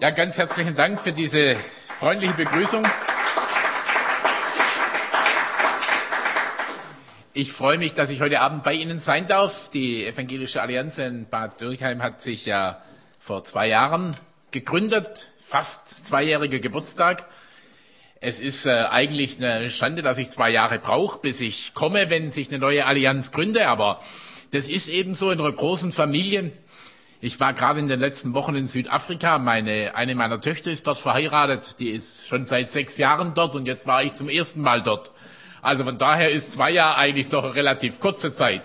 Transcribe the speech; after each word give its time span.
Ja, 0.00 0.10
ganz 0.10 0.38
herzlichen 0.38 0.76
Dank 0.76 1.00
für 1.00 1.10
diese 1.10 1.56
freundliche 1.98 2.34
Begrüßung. 2.34 2.86
Ich 7.34 7.50
freue 7.50 7.78
mich, 7.78 7.94
dass 7.94 8.08
ich 8.10 8.20
heute 8.20 8.40
Abend 8.40 8.62
bei 8.62 8.74
Ihnen 8.74 9.00
sein 9.00 9.26
darf. 9.26 9.70
Die 9.72 10.06
Evangelische 10.06 10.62
Allianz 10.62 10.98
in 10.98 11.28
Bad 11.28 11.60
Dürkheim 11.60 12.00
hat 12.00 12.22
sich 12.22 12.46
ja 12.46 12.80
vor 13.18 13.42
zwei 13.42 13.66
Jahren 13.66 14.16
gegründet, 14.52 15.32
fast 15.44 16.06
zweijähriger 16.06 16.60
Geburtstag. 16.60 17.24
Es 18.20 18.38
ist 18.38 18.66
äh, 18.66 18.84
eigentlich 18.88 19.38
eine 19.42 19.68
Schande, 19.68 20.02
dass 20.02 20.18
ich 20.18 20.30
zwei 20.30 20.50
Jahre 20.50 20.78
brauche, 20.78 21.18
bis 21.18 21.40
ich 21.40 21.74
komme, 21.74 22.08
wenn 22.08 22.30
sich 22.30 22.50
eine 22.50 22.60
neue 22.60 22.86
Allianz 22.86 23.32
gründe, 23.32 23.66
aber 23.66 23.98
das 24.52 24.68
ist 24.68 24.88
eben 24.88 25.16
so 25.16 25.32
in 25.32 25.40
einer 25.40 25.50
großen 25.50 25.90
Familie. 25.90 26.52
Ich 27.20 27.40
war 27.40 27.52
gerade 27.52 27.80
in 27.80 27.88
den 27.88 27.98
letzten 27.98 28.32
Wochen 28.32 28.54
in 28.54 28.68
Südafrika. 28.68 29.40
Meine, 29.40 29.96
eine 29.96 30.14
meiner 30.14 30.40
Töchter 30.40 30.70
ist 30.70 30.86
dort 30.86 30.98
verheiratet. 30.98 31.80
Die 31.80 31.90
ist 31.90 32.28
schon 32.28 32.44
seit 32.44 32.70
sechs 32.70 32.96
Jahren 32.96 33.34
dort 33.34 33.56
und 33.56 33.66
jetzt 33.66 33.88
war 33.88 34.04
ich 34.04 34.12
zum 34.12 34.28
ersten 34.28 34.60
Mal 34.60 34.84
dort. 34.84 35.10
Also 35.60 35.82
von 35.82 35.98
daher 35.98 36.30
ist 36.30 36.52
zwei 36.52 36.70
Jahre 36.70 36.96
eigentlich 36.96 37.26
doch 37.26 37.42
eine 37.42 37.56
relativ 37.56 37.98
kurze 37.98 38.34
Zeit. 38.34 38.62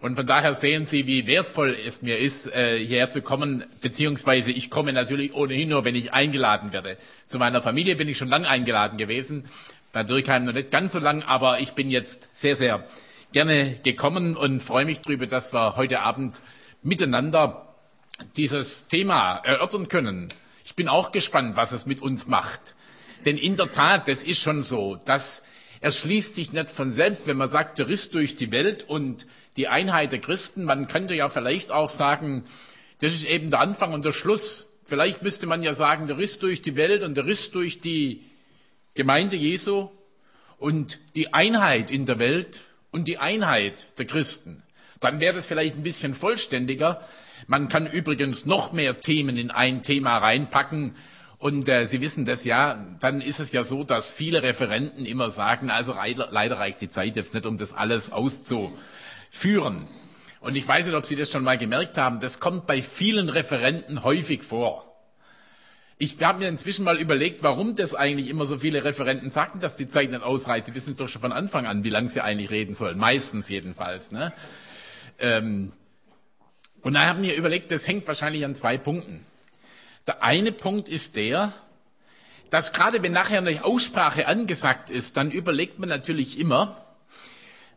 Und 0.00 0.14
von 0.14 0.28
daher 0.28 0.54
sehen 0.54 0.84
Sie, 0.84 1.08
wie 1.08 1.26
wertvoll 1.26 1.76
es 1.84 2.00
mir 2.00 2.18
ist, 2.18 2.46
äh, 2.54 2.78
hierher 2.78 3.10
zu 3.10 3.20
kommen, 3.20 3.64
beziehungsweise 3.82 4.52
ich 4.52 4.70
komme 4.70 4.92
natürlich 4.92 5.34
ohnehin 5.34 5.70
nur, 5.70 5.84
wenn 5.84 5.96
ich 5.96 6.12
eingeladen 6.12 6.72
werde. 6.72 6.98
Zu 7.26 7.40
meiner 7.40 7.62
Familie 7.62 7.96
bin 7.96 8.08
ich 8.08 8.16
schon 8.16 8.28
lange 8.28 8.48
eingeladen 8.48 8.96
gewesen, 8.96 9.46
bei 9.92 10.04
Dürkheim 10.04 10.44
noch 10.44 10.52
nicht 10.52 10.70
ganz 10.70 10.92
so 10.92 11.00
lang, 11.00 11.24
aber 11.24 11.58
ich 11.58 11.72
bin 11.72 11.90
jetzt 11.90 12.28
sehr, 12.32 12.54
sehr 12.54 12.84
gerne 13.32 13.74
gekommen 13.82 14.36
und 14.36 14.60
freue 14.60 14.84
mich 14.84 15.00
darüber, 15.00 15.26
dass 15.26 15.52
wir 15.52 15.74
heute 15.74 15.98
Abend 16.02 16.36
miteinander 16.84 17.67
dieses 18.36 18.88
Thema 18.88 19.36
erörtern 19.44 19.88
können. 19.88 20.28
Ich 20.64 20.74
bin 20.74 20.88
auch 20.88 21.12
gespannt, 21.12 21.56
was 21.56 21.72
es 21.72 21.86
mit 21.86 22.00
uns 22.00 22.26
macht. 22.26 22.74
Denn 23.24 23.36
in 23.36 23.56
der 23.56 23.72
Tat, 23.72 24.08
das 24.08 24.22
ist 24.22 24.40
schon 24.40 24.64
so, 24.64 24.96
dass 25.04 25.42
erschließt 25.80 26.34
sich 26.34 26.52
nicht 26.52 26.70
von 26.70 26.92
selbst, 26.92 27.26
wenn 27.26 27.36
man 27.36 27.48
sagt, 27.48 27.78
Riss 27.80 28.10
durch 28.10 28.36
die 28.36 28.50
Welt 28.50 28.84
und 28.88 29.26
die 29.56 29.68
Einheit 29.68 30.12
der 30.12 30.20
Christen. 30.20 30.64
Man 30.64 30.88
könnte 30.88 31.14
ja 31.14 31.28
vielleicht 31.28 31.70
auch 31.70 31.88
sagen, 31.88 32.44
das 33.00 33.14
ist 33.14 33.24
eben 33.26 33.50
der 33.50 33.60
Anfang 33.60 33.92
und 33.92 34.04
der 34.04 34.12
Schluss. 34.12 34.66
Vielleicht 34.84 35.22
müsste 35.22 35.46
man 35.46 35.62
ja 35.62 35.74
sagen, 35.74 36.06
der 36.06 36.18
Riss 36.18 36.38
durch 36.38 36.62
die 36.62 36.76
Welt 36.76 37.02
und 37.02 37.16
der 37.16 37.26
Riss 37.26 37.50
durch 37.50 37.80
die 37.80 38.24
Gemeinde 38.94 39.36
Jesu 39.36 39.90
und 40.58 40.98
die 41.14 41.32
Einheit 41.32 41.90
in 41.90 42.06
der 42.06 42.18
Welt 42.18 42.60
und 42.90 43.06
die 43.06 43.18
Einheit 43.18 43.86
der 43.98 44.06
Christen. 44.06 44.62
Dann 45.00 45.20
wäre 45.20 45.34
das 45.34 45.46
vielleicht 45.46 45.76
ein 45.76 45.82
bisschen 45.82 46.14
vollständiger. 46.14 47.06
Man 47.48 47.70
kann 47.70 47.86
übrigens 47.86 48.44
noch 48.44 48.72
mehr 48.72 49.00
Themen 49.00 49.38
in 49.38 49.50
ein 49.50 49.82
Thema 49.82 50.18
reinpacken. 50.18 50.94
Und 51.38 51.66
äh, 51.68 51.86
Sie 51.86 52.02
wissen 52.02 52.26
das 52.26 52.44
ja, 52.44 52.84
dann 53.00 53.22
ist 53.22 53.40
es 53.40 53.52
ja 53.52 53.64
so, 53.64 53.84
dass 53.84 54.12
viele 54.12 54.42
Referenten 54.42 55.06
immer 55.06 55.30
sagen, 55.30 55.70
also 55.70 55.94
leider, 56.30 56.58
reicht 56.58 56.82
die 56.82 56.90
Zeit 56.90 57.16
jetzt 57.16 57.32
nicht, 57.32 57.46
um 57.46 57.56
das 57.56 57.72
alles 57.72 58.12
auszuführen. 58.12 59.88
Und 60.40 60.56
ich 60.56 60.68
weiß 60.68 60.86
nicht, 60.86 60.94
ob 60.94 61.06
Sie 61.06 61.16
das 61.16 61.32
schon 61.32 61.42
mal 61.42 61.56
gemerkt 61.56 61.96
haben, 61.96 62.20
das 62.20 62.38
kommt 62.38 62.66
bei 62.66 62.82
vielen 62.82 63.30
Referenten 63.30 64.04
häufig 64.04 64.42
vor. 64.42 64.84
Ich 65.96 66.22
habe 66.22 66.40
mir 66.40 66.48
inzwischen 66.48 66.84
mal 66.84 66.98
überlegt, 66.98 67.42
warum 67.42 67.74
das 67.76 67.94
eigentlich 67.94 68.28
immer 68.28 68.44
so 68.44 68.58
viele 68.58 68.84
Referenten 68.84 69.30
sagen, 69.30 69.58
dass 69.58 69.74
die 69.74 69.88
Zeit 69.88 70.10
nicht 70.10 70.22
ausreicht. 70.22 70.66
Sie 70.66 70.74
wissen 70.74 70.90
es 70.92 70.98
doch 70.98 71.08
schon 71.08 71.22
von 71.22 71.32
Anfang 71.32 71.66
an, 71.66 71.82
wie 71.82 71.90
lange 71.90 72.10
sie 72.10 72.20
eigentlich 72.20 72.50
reden 72.50 72.74
sollen. 72.74 72.98
Meistens 72.98 73.48
jedenfalls. 73.48 74.12
Ne? 74.12 74.34
Ähm, 75.18 75.72
und 76.82 76.94
da 76.94 77.06
haben 77.06 77.22
wir 77.22 77.34
überlegt, 77.34 77.70
das 77.70 77.86
hängt 77.86 78.06
wahrscheinlich 78.06 78.44
an 78.44 78.54
zwei 78.54 78.78
Punkten. 78.78 79.24
Der 80.06 80.22
eine 80.22 80.52
Punkt 80.52 80.88
ist 80.88 81.16
der, 81.16 81.52
dass 82.50 82.72
gerade 82.72 83.02
wenn 83.02 83.12
nachher 83.12 83.38
eine 83.38 83.64
Aussprache 83.64 84.26
angesagt 84.26 84.90
ist, 84.90 85.16
dann 85.16 85.30
überlegt 85.30 85.78
man 85.78 85.88
natürlich 85.88 86.38
immer, 86.38 86.87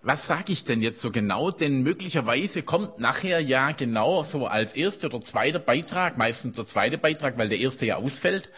was 0.04 0.26
sage 0.26 0.52
ich 0.52 0.66
denn 0.66 0.82
jetzt 0.82 1.00
so 1.00 1.12
genau? 1.12 1.52
Denn 1.52 1.84
möglicherweise 1.84 2.64
kommt 2.64 3.00
nachher 3.00 3.40
ja 3.40 3.72
genau 3.72 4.24
so 4.24 4.48
als 4.48 4.74
erster 4.74 5.08
oder 5.08 5.22
zweiter 5.22 5.60
Beitrag, 5.60 6.18
meistens 6.18 6.56
der 6.56 6.66
zweite 6.66 6.98
Beitrag, 6.98 7.38
weil 7.38 7.50
der 7.50 7.60
erste 7.60 7.86
ja 7.86 7.98
ausfällt, 7.98 8.50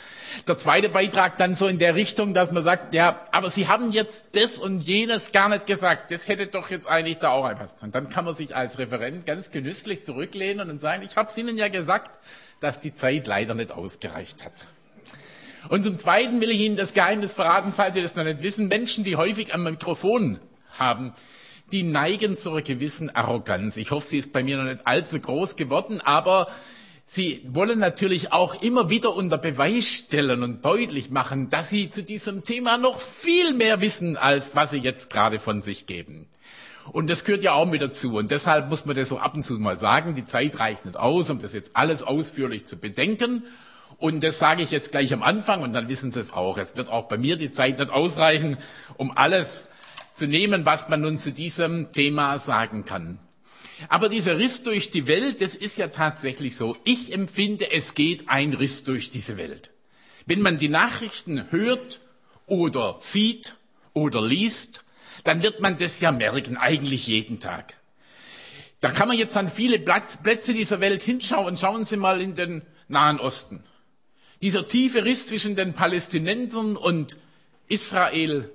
der 0.47 0.56
zweite 0.57 0.88
Beitrag 0.88 1.38
dann 1.38 1.53
so 1.53 1.68
in 1.68 1.79
der 1.79 1.95
Richtung, 1.95 2.34
dass 2.34 2.53
man 2.53 2.63
sagt, 2.63 2.94
ja, 2.94 3.28
aber 3.31 3.51
Sie 3.51 3.68
haben 3.68 3.91
jetzt 3.91 4.38
das 4.38 4.57
und 4.57 4.81
jenes 4.81 5.34
gar 5.34 5.50
nicht 5.50 5.66
gesagt, 5.66 6.12
das 6.12 6.29
hätte 6.29 6.47
doch 6.47 6.69
jetzt 6.69 6.88
eigentlich 6.88 7.18
da 7.18 7.31
auch 7.31 7.44
einpasst. 7.44 7.84
Und 7.84 7.94
dann 7.94 8.07
kann 8.07 8.23
man 8.23 8.35
sich 8.35 8.56
als 8.56 8.79
Referent 8.79 9.25
ganz 9.25 9.51
genüsslich 9.51 10.06
zurücklehnen 10.06 10.69
und 10.69 10.79
sagen, 10.79 11.03
ich 11.03 11.18
habe 11.18 11.29
es 11.29 11.38
Ihnen 11.38 11.57
ja 11.57 11.68
gesagt, 11.68 12.12
dass 12.62 12.79
die 12.79 12.94
Zeit 12.94 13.28
leider 13.28 13.53
nicht 13.53 13.73
ausgereicht 13.73 14.45
hat. 14.45 14.53
Und 15.68 15.84
zum 15.84 15.97
Zweiten 15.97 16.39
will 16.39 16.51
ich 16.51 16.62
Ihnen 16.62 16.78
das 16.78 16.94
Geheimnis 16.94 17.34
verraten, 17.34 17.73
falls 17.75 17.95
Sie 17.95 18.01
das 18.01 18.16
noch 18.16 18.23
nicht 18.23 18.41
wissen. 18.41 18.69
Menschen, 18.69 19.03
die 19.03 19.18
häufig 19.18 19.53
am 19.53 19.63
Mikrofon 19.63 20.39
haben, 20.79 21.13
die 21.72 21.84
neigen 21.84 22.38
zu 22.38 22.51
einer 22.51 22.61
gewissen 22.61 23.09
Arroganz. 23.16 23.78
Ich 23.78 23.91
hoffe, 23.91 24.07
sie 24.07 24.19
ist 24.19 24.34
bei 24.34 24.44
mir 24.44 24.57
noch 24.57 24.66
nicht 24.66 24.85
allzu 24.85 25.19
groß 25.19 25.56
geworden, 25.56 26.01
aber 26.01 26.47
sie 27.06 27.41
wollen 27.50 27.79
natürlich 27.79 28.31
auch 28.31 28.61
immer 28.61 28.89
wieder 28.89 29.16
unter 29.16 29.38
Beweis 29.38 29.88
stellen 29.88 30.44
und 30.44 30.63
deutlich 30.63 31.09
machen, 31.09 31.50
dass 31.50 31.69
sie 31.69 31.89
zu 31.89 32.03
diesem 32.03 32.44
Thema 32.44 32.78
noch 32.78 33.00
viel 33.00 33.53
mehr 33.53 33.81
wissen, 33.81 34.17
als 34.17 34.56
was 34.56 34.72
sie 34.72 34.78
jetzt 34.78 35.12
gerade 35.12 35.39
von 35.39 35.62
sich 35.62 35.88
geben. 35.88 36.28
Und 36.91 37.09
das 37.09 37.23
gehört 37.23 37.44
ja 37.44 37.53
auch 37.53 37.66
mit 37.66 37.81
dazu. 37.81 38.17
Und 38.17 38.29
deshalb 38.31 38.69
muss 38.69 38.85
man 38.85 38.95
das 38.95 39.09
so 39.09 39.17
ab 39.17 39.35
und 39.35 39.44
zu 39.44 39.53
mal 39.53 39.78
sagen, 39.78 40.16
die 40.16 40.25
Zeit 40.25 40.59
reicht 40.59 40.85
nicht 40.85 40.97
aus, 40.97 41.29
um 41.29 41.39
das 41.39 41.53
jetzt 41.53 41.72
alles 41.75 42.03
ausführlich 42.03 42.66
zu 42.66 42.78
bedenken. 42.78 43.44
Und 43.97 44.23
das 44.23 44.38
sage 44.38 44.63
ich 44.63 44.72
jetzt 44.72 44.91
gleich 44.91 45.13
am 45.13 45.23
Anfang 45.23 45.62
und 45.62 45.73
dann 45.73 45.88
wissen 45.88 46.12
Sie 46.12 46.19
es 46.19 46.33
auch. 46.33 46.57
Es 46.57 46.75
wird 46.75 46.89
auch 46.89 47.07
bei 47.07 47.17
mir 47.17 47.38
die 47.38 47.51
Zeit 47.51 47.79
nicht 47.79 47.91
ausreichen, 47.91 48.57
um 48.97 49.16
alles 49.16 49.69
zu 50.13 50.28
nehmen, 50.28 50.66
was 50.66 50.90
man 50.90 51.01
nun 51.01 51.18
zu 51.18 51.31
diesem 51.31 51.91
Thema 51.91 52.40
sagen 52.40 52.85
kann. 52.85 53.19
Aber 53.90 54.09
dieser 54.09 54.38
Riss 54.38 54.63
durch 54.63 54.91
die 54.91 55.07
Welt, 55.07 55.41
das 55.41 55.56
ist 55.56 55.78
ja 55.78 55.88
tatsächlich 55.88 56.56
so. 56.56 56.78
Ich 56.84 57.12
empfinde, 57.12 57.72
es 57.72 57.96
geht 57.96 58.29
ein 58.29 58.53
Riss 58.53 58.84
durch 58.84 59.09
diese 59.09 59.38
Welt. 59.38 59.72
Wenn 60.25 60.41
man 60.41 60.57
die 60.57 60.69
Nachrichten 60.69 61.51
hört 61.51 62.00
oder 62.46 62.97
sieht 63.00 63.56
oder 63.94 64.22
liest, 64.22 64.85
dann 65.24 65.44
wird 65.44 65.59
man 65.59 65.78
das 65.78 66.00
ja 66.00 66.12
merken, 66.12 66.57
eigentlich 66.57 67.07
jeden 67.07 67.40
Tag. 67.40 67.75
Da 68.80 68.90
kann 68.91 69.07
man 69.07 69.18
jetzt 69.18 69.38
an 69.38 69.50
viele 69.50 69.80
Plätze 69.80 70.53
dieser 70.53 70.80
Welt 70.80 71.03
hinschauen. 71.03 71.57
Schauen 71.57 71.85
Sie 71.85 71.97
mal 71.97 72.22
in 72.22 72.35
den 72.35 72.63
Nahen 72.88 73.19
Osten. 73.19 73.63
Dieser 74.41 74.68
tiefe 74.68 75.06
Riss 75.06 75.28
zwischen 75.28 75.56
den 75.56 75.74
Palästinensern 75.74 76.75
und 76.75 77.16
Israel 77.69 78.51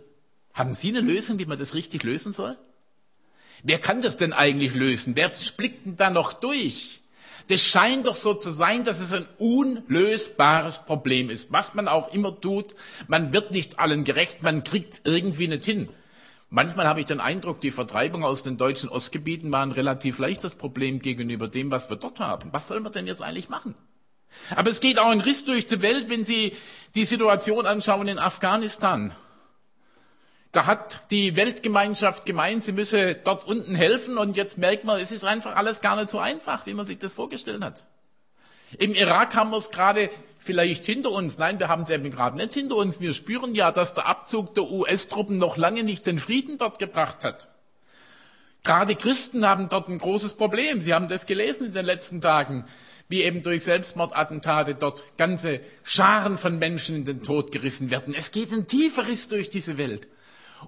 haben 0.59 0.75
Sie 0.75 0.89
eine 0.89 1.01
Lösung, 1.01 1.39
wie 1.39 1.47
man 1.47 1.59
das 1.59 1.75
richtig 1.75 2.03
lösen 2.03 2.33
soll? 2.33 2.57
Wer 3.63 3.79
kann 3.79 4.03
das 4.03 4.17
denn 4.17 4.33
eigentlich 4.33 4.75
lösen? 4.75 5.17
Wer 5.17 5.31
blickt 5.57 5.87
denn 5.87 5.97
da 5.97 6.11
noch 6.11 6.33
durch? 6.33 7.01
Das 7.49 7.63
scheint 7.63 8.07
doch 8.07 8.15
so 8.15 8.35
zu 8.35 8.51
sein, 8.51 8.85
dass 8.85 9.01
es 9.01 9.13
ein 9.13 9.27
unlösbares 9.39 10.85
Problem 10.85 11.31
ist. 11.31 11.51
Was 11.51 11.75
man 11.75 11.89
auch 11.89 12.13
immer 12.13 12.39
tut, 12.41 12.75
man 13.09 13.33
wird 13.33 13.51
nicht 13.53 13.79
allen 13.79 14.05
gerecht, 14.05 14.43
man 14.43 14.65
kriegt 14.65 15.03
irgendwie 15.05 15.49
nicht 15.49 15.65
hin. 15.65 15.89
Manchmal 16.51 16.87
habe 16.87 17.01
ich 17.01 17.07
den 17.07 17.21
Eindruck, 17.21 17.61
die 17.61 17.71
Vertreibung 17.71 18.25
aus 18.25 18.43
den 18.43 18.57
deutschen 18.57 18.89
Ostgebieten 18.89 19.53
war 19.53 19.63
ein 19.63 19.73
relativ 19.73 20.19
leichtes 20.19 20.55
Problem 20.55 21.01
gegenüber 21.01 21.49
dem, 21.49 21.71
was 21.71 21.91
wir 21.91 21.97
dort 21.97 22.21
haben. 22.21 22.53
Was 22.53 22.67
soll 22.67 22.81
man 22.81 22.93
denn 22.93 23.07
jetzt 23.07 23.23
eigentlich 23.23 23.49
machen? 23.49 23.75
Aber 24.55 24.71
es 24.71 24.81
geht 24.81 24.99
auch 24.99 25.11
ein 25.11 25.21
Riss 25.21 25.45
durch 25.45 25.67
die 25.67 25.83
Welt, 25.83 26.09
wenn 26.09 26.25
Sie 26.25 26.55
die 26.95 27.05
Situation 27.05 27.67
anschauen 27.67 28.09
in 28.09 28.19
Afghanistan. 28.19 29.13
Da 30.53 30.67
hat 30.67 31.03
die 31.11 31.37
Weltgemeinschaft 31.37 32.25
gemeint, 32.25 32.63
sie 32.63 32.73
müsse 32.73 33.15
dort 33.15 33.47
unten 33.47 33.75
helfen 33.75 34.17
und 34.17 34.37
jetzt 34.37 34.57
merkt 34.57 34.85
man, 34.85 34.99
es 34.99 35.13
ist 35.13 35.25
einfach 35.25 35.57
alles 35.57 35.81
gar 35.83 35.97
nicht 35.97 36.09
so 36.09 36.19
einfach, 36.19 36.65
wie 36.65 36.75
man 36.75 36.87
sich 36.87 36.99
das 36.99 37.15
vorgestellt 37.15 37.63
hat. 37.63 37.85
Im 38.79 38.95
Irak 38.95 39.35
haben 39.35 39.51
wir 39.51 39.59
es 39.59 39.71
gerade 39.71 40.11
vielleicht 40.39 40.85
hinter 40.87 41.11
uns. 41.11 41.39
Nein, 41.39 41.59
wir 41.59 41.69
haben 41.69 41.83
es 41.83 41.91
eben 41.91 42.11
gerade 42.11 42.37
nicht 42.37 42.55
hinter 42.55 42.77
uns. 42.77 43.01
Wir 43.01 43.15
spüren 43.15 43.55
ja, 43.55 43.73
dass 43.73 43.95
der 43.95 44.07
Abzug 44.07 44.55
der 44.55 44.65
US-Truppen 44.65 45.39
noch 45.39 45.57
lange 45.57 45.85
nicht 45.85 46.07
den 46.07 46.19
Frieden 46.19 46.59
dort 46.59 46.79
gebracht 46.79 47.25
hat. 47.25 47.49
Gerade 48.65 48.97
Christen 48.97 49.47
haben 49.47 49.69
dort 49.69 49.89
ein 49.89 49.99
großes 49.99 50.35
Problem. 50.35 50.81
Sie 50.81 50.93
haben 50.93 51.09
das 51.09 51.27
gelesen 51.27 51.69
in 51.69 51.73
den 51.73 51.87
letzten 51.87 52.21
Tagen, 52.21 52.65
wie 53.09 53.23
eben 53.23 53.43
durch 53.43 53.65
Selbstmordattentate 53.65 54.75
dort 54.75 55.05
ganze 55.17 55.61
Scharen 55.85 56.37
von 56.37 56.59
Menschen 56.59 56.97
in 56.97 57.05
den 57.05 57.23
Tod 57.23 57.53
gerissen 57.53 57.91
werden. 57.91 58.15
Es 58.15 58.33
geht 58.33 58.53
ein 58.53 58.67
tieferes 58.67 59.29
durch 59.29 59.49
diese 59.49 59.79
Welt. 59.79 60.09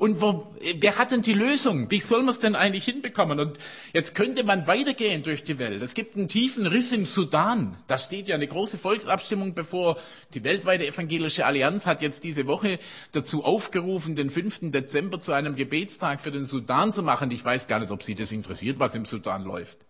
Und 0.00 0.22
wo, 0.22 0.46
wer 0.78 0.96
hat 0.96 1.10
denn 1.10 1.20
die 1.20 1.34
Lösung? 1.34 1.90
Wie 1.90 2.00
soll 2.00 2.20
man 2.20 2.30
es 2.30 2.38
denn 2.38 2.54
eigentlich 2.54 2.86
hinbekommen? 2.86 3.38
Und 3.38 3.58
jetzt 3.92 4.14
könnte 4.14 4.44
man 4.44 4.66
weitergehen 4.66 5.22
durch 5.22 5.42
die 5.42 5.58
Welt. 5.58 5.82
Es 5.82 5.92
gibt 5.92 6.16
einen 6.16 6.26
tiefen 6.26 6.66
Riss 6.66 6.90
im 6.92 7.04
Sudan. 7.04 7.76
Da 7.86 7.98
steht 7.98 8.26
ja 8.26 8.34
eine 8.34 8.46
große 8.46 8.78
Volksabstimmung 8.78 9.52
bevor. 9.52 9.98
Die 10.32 10.42
weltweite 10.42 10.86
evangelische 10.86 11.44
Allianz 11.44 11.84
hat 11.84 12.00
jetzt 12.00 12.24
diese 12.24 12.46
Woche 12.46 12.78
dazu 13.12 13.44
aufgerufen, 13.44 14.16
den 14.16 14.30
5. 14.30 14.70
Dezember 14.70 15.20
zu 15.20 15.32
einem 15.32 15.54
Gebetstag 15.54 16.22
für 16.22 16.30
den 16.30 16.46
Sudan 16.46 16.94
zu 16.94 17.02
machen. 17.02 17.30
Ich 17.30 17.44
weiß 17.44 17.68
gar 17.68 17.78
nicht, 17.78 17.90
ob 17.90 18.02
Sie 18.02 18.14
das 18.14 18.32
interessiert, 18.32 18.78
was 18.78 18.94
im 18.94 19.04
Sudan 19.04 19.44
läuft. 19.44 19.80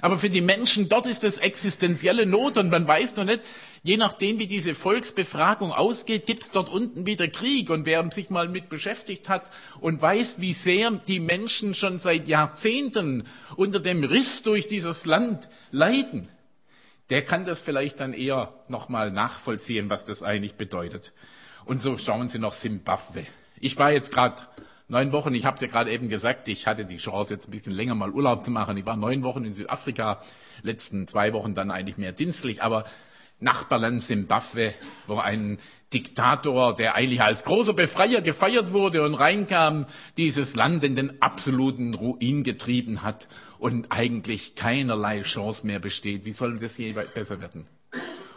Aber 0.00 0.16
für 0.16 0.30
die 0.30 0.40
Menschen 0.40 0.88
dort 0.88 1.06
ist 1.06 1.24
es 1.24 1.38
existenzielle 1.38 2.26
Not 2.26 2.56
und 2.56 2.70
man 2.70 2.86
weiß 2.86 3.16
noch 3.16 3.24
nicht, 3.24 3.40
je 3.82 3.96
nachdem 3.96 4.38
wie 4.38 4.46
diese 4.46 4.74
Volksbefragung 4.74 5.72
ausgeht, 5.72 6.26
gibt 6.26 6.44
es 6.44 6.50
dort 6.50 6.68
unten 6.68 7.06
wieder 7.06 7.28
Krieg. 7.28 7.70
Und 7.70 7.86
wer 7.86 8.08
sich 8.10 8.30
mal 8.30 8.48
mit 8.48 8.68
beschäftigt 8.68 9.28
hat 9.28 9.50
und 9.80 10.00
weiß, 10.00 10.40
wie 10.40 10.52
sehr 10.52 10.90
die 10.90 11.20
Menschen 11.20 11.74
schon 11.74 11.98
seit 11.98 12.28
Jahrzehnten 12.28 13.26
unter 13.56 13.80
dem 13.80 14.04
Riss 14.04 14.42
durch 14.42 14.68
dieses 14.68 15.06
Land 15.06 15.48
leiden, 15.70 16.28
der 17.10 17.24
kann 17.24 17.44
das 17.44 17.60
vielleicht 17.60 18.00
dann 18.00 18.12
eher 18.12 18.54
nochmal 18.68 19.10
nachvollziehen, 19.10 19.90
was 19.90 20.04
das 20.04 20.22
eigentlich 20.22 20.54
bedeutet. 20.54 21.12
Und 21.64 21.82
so 21.82 21.98
schauen 21.98 22.28
Sie 22.28 22.38
noch 22.38 22.52
Simbabwe. 22.52 23.26
Ich 23.58 23.76
war 23.78 23.92
jetzt 23.92 24.12
gerade 24.12 24.42
neun 24.90 25.12
Wochen, 25.12 25.34
ich 25.34 25.44
habe 25.44 25.54
es 25.54 25.60
ja 25.60 25.68
gerade 25.68 25.90
eben 25.90 26.08
gesagt, 26.08 26.48
ich 26.48 26.66
hatte 26.66 26.84
die 26.84 26.98
Chance, 26.98 27.32
jetzt 27.32 27.48
ein 27.48 27.52
bisschen 27.52 27.72
länger 27.72 27.94
mal 27.94 28.10
Urlaub 28.10 28.44
zu 28.44 28.50
machen. 28.50 28.76
Ich 28.76 28.84
war 28.84 28.96
neun 28.96 29.22
Wochen 29.22 29.44
in 29.44 29.52
Südafrika, 29.52 30.20
letzten 30.62 31.06
zwei 31.06 31.32
Wochen 31.32 31.54
dann 31.54 31.70
eigentlich 31.70 31.96
mehr 31.96 32.12
dienstlich, 32.12 32.62
aber 32.62 32.84
Nachbarland 33.38 34.02
Simbabwe, 34.02 34.74
wo 35.06 35.16
ein 35.16 35.58
Diktator, 35.94 36.74
der 36.74 36.94
eigentlich 36.94 37.22
als 37.22 37.44
großer 37.44 37.72
Befreier 37.72 38.20
gefeiert 38.20 38.72
wurde 38.72 39.02
und 39.02 39.14
reinkam, 39.14 39.86
dieses 40.18 40.56
Land 40.56 40.84
in 40.84 40.94
den 40.94 41.22
absoluten 41.22 41.94
Ruin 41.94 42.42
getrieben 42.42 43.02
hat 43.02 43.28
und 43.58 43.92
eigentlich 43.92 44.56
keinerlei 44.56 45.22
Chance 45.22 45.66
mehr 45.66 45.78
besteht. 45.78 46.26
Wie 46.26 46.32
soll 46.32 46.58
das 46.58 46.76
je 46.76 46.92
besser 46.92 47.40
werden? 47.40 47.62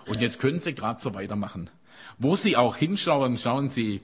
Und 0.07 0.21
jetzt 0.21 0.39
können 0.39 0.59
Sie 0.59 0.73
gerade 0.73 1.01
so 1.01 1.13
weitermachen. 1.13 1.69
Wo 2.17 2.35
Sie 2.35 2.55
auch 2.55 2.77
hinschauen, 2.77 3.37
schauen 3.37 3.69
Sie 3.69 4.01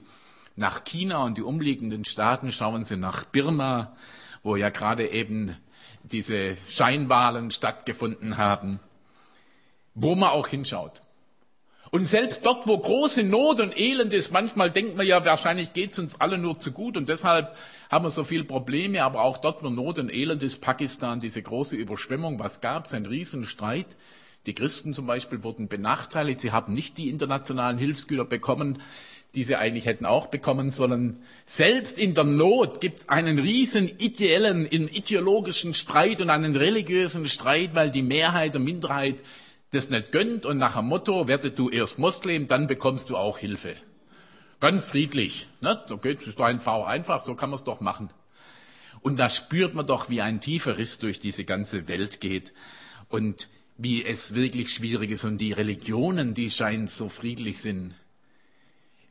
nach 0.56 0.84
China 0.84 1.24
und 1.24 1.38
die 1.38 1.42
umliegenden 1.42 2.04
Staaten, 2.04 2.52
schauen 2.52 2.84
Sie 2.84 2.96
nach 2.96 3.24
Birma, 3.24 3.96
wo 4.42 4.56
ja 4.56 4.70
gerade 4.70 5.08
eben 5.08 5.56
diese 6.02 6.56
Scheinwahlen 6.68 7.50
stattgefunden 7.50 8.36
haben, 8.36 8.80
wo 9.94 10.14
man 10.14 10.30
auch 10.30 10.48
hinschaut. 10.48 11.02
Und 11.90 12.04
selbst 12.04 12.46
dort, 12.46 12.68
wo 12.68 12.78
große 12.78 13.24
Not 13.24 13.60
und 13.60 13.76
Elend 13.76 14.12
ist, 14.12 14.30
manchmal 14.30 14.70
denkt 14.70 14.96
man 14.96 15.06
ja, 15.06 15.24
wahrscheinlich 15.24 15.72
geht's 15.72 15.98
uns 15.98 16.20
alle 16.20 16.38
nur 16.38 16.58
zu 16.60 16.70
gut 16.70 16.96
und 16.96 17.08
deshalb 17.08 17.56
haben 17.90 18.04
wir 18.04 18.10
so 18.10 18.22
viele 18.22 18.44
Probleme, 18.44 19.02
aber 19.02 19.22
auch 19.22 19.38
dort, 19.38 19.64
wo 19.64 19.70
Not 19.70 19.98
und 19.98 20.12
Elend 20.12 20.42
ist, 20.44 20.60
Pakistan, 20.60 21.18
diese 21.18 21.42
große 21.42 21.74
Überschwemmung, 21.74 22.38
was 22.38 22.60
gab's? 22.60 22.94
Ein 22.94 23.06
Riesenstreit. 23.06 23.96
Die 24.46 24.54
Christen 24.54 24.94
zum 24.94 25.06
Beispiel 25.06 25.42
wurden 25.42 25.68
benachteiligt, 25.68 26.40
sie 26.40 26.52
haben 26.52 26.72
nicht 26.72 26.96
die 26.96 27.10
internationalen 27.10 27.76
Hilfsgüter 27.76 28.24
bekommen, 28.24 28.80
die 29.34 29.44
sie 29.44 29.56
eigentlich 29.56 29.86
hätten 29.86 30.06
auch 30.06 30.26
bekommen 30.26 30.70
sollen. 30.70 31.22
Selbst 31.44 31.98
in 31.98 32.14
der 32.14 32.24
Not 32.24 32.80
gibt 32.80 33.00
es 33.00 33.08
einen 33.08 33.38
riesen 33.38 33.88
ideellen, 33.98 34.66
ideologischen 34.66 35.74
Streit 35.74 36.20
und 36.20 36.30
einen 36.30 36.56
religiösen 36.56 37.26
Streit, 37.26 37.74
weil 37.74 37.90
die 37.90 38.02
Mehrheit 38.02 38.54
der 38.54 38.60
Minderheit 38.60 39.22
das 39.70 39.88
nicht 39.88 40.10
gönnt 40.10 40.46
und 40.46 40.58
nach 40.58 40.76
dem 40.76 40.86
Motto, 40.86 41.28
werde 41.28 41.52
du 41.52 41.70
erst 41.70 41.98
Moslem, 41.98 42.48
dann 42.48 42.66
bekommst 42.66 43.08
du 43.08 43.16
auch 43.16 43.38
Hilfe. 43.38 43.76
Ganz 44.58 44.86
friedlich. 44.86 45.46
Ne? 45.60 45.80
Geht 46.02 46.26
es 46.26 46.34
doch 46.34 46.44
einfach, 46.44 46.86
einfach, 46.86 47.22
so 47.22 47.34
kann 47.34 47.50
man 47.50 47.58
es 47.58 47.64
doch 47.64 47.80
machen. 47.80 48.10
Und 49.00 49.18
da 49.18 49.30
spürt 49.30 49.74
man 49.74 49.86
doch, 49.86 50.10
wie 50.10 50.20
ein 50.20 50.40
tiefer 50.40 50.76
Riss 50.76 50.98
durch 50.98 51.20
diese 51.20 51.44
ganze 51.44 51.88
Welt 51.88 52.20
geht 52.20 52.52
und 53.08 53.48
wie 53.78 54.04
es 54.04 54.34
wirklich 54.34 54.74
schwierig 54.74 55.12
ist. 55.12 55.24
Und 55.24 55.38
die 55.38 55.52
Religionen, 55.52 56.34
die 56.34 56.50
scheinen 56.50 56.86
so 56.86 57.08
friedlich 57.08 57.60
sind, 57.60 57.94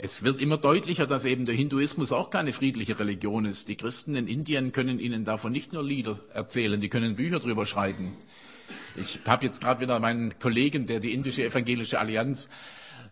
es 0.01 0.23
wird 0.23 0.39
immer 0.39 0.55
deutlicher, 0.55 1.05
dass 1.07 1.25
eben 1.25 1.43
der 1.43 1.55
Hinduismus 1.55 2.13
auch 2.13 2.29
keine 2.29 2.53
friedliche 2.53 2.97
Religion 2.97 3.43
ist. 3.43 3.67
Die 3.67 3.75
Christen 3.75 4.15
in 4.15 4.29
Indien 4.29 4.71
können 4.71 4.97
ihnen 4.97 5.25
davon 5.25 5.51
nicht 5.51 5.73
nur 5.73 5.83
Lieder 5.83 6.17
erzählen, 6.33 6.79
die 6.79 6.87
können 6.87 7.17
Bücher 7.17 7.41
drüber 7.41 7.65
schreiben. 7.65 8.13
Ich 8.95 9.19
habe 9.27 9.45
jetzt 9.45 9.59
gerade 9.59 9.81
wieder 9.81 9.99
meinen 9.99 10.39
Kollegen, 10.39 10.85
der 10.85 11.01
die 11.01 11.13
indische 11.13 11.43
evangelische 11.43 11.99
Allianz 11.99 12.47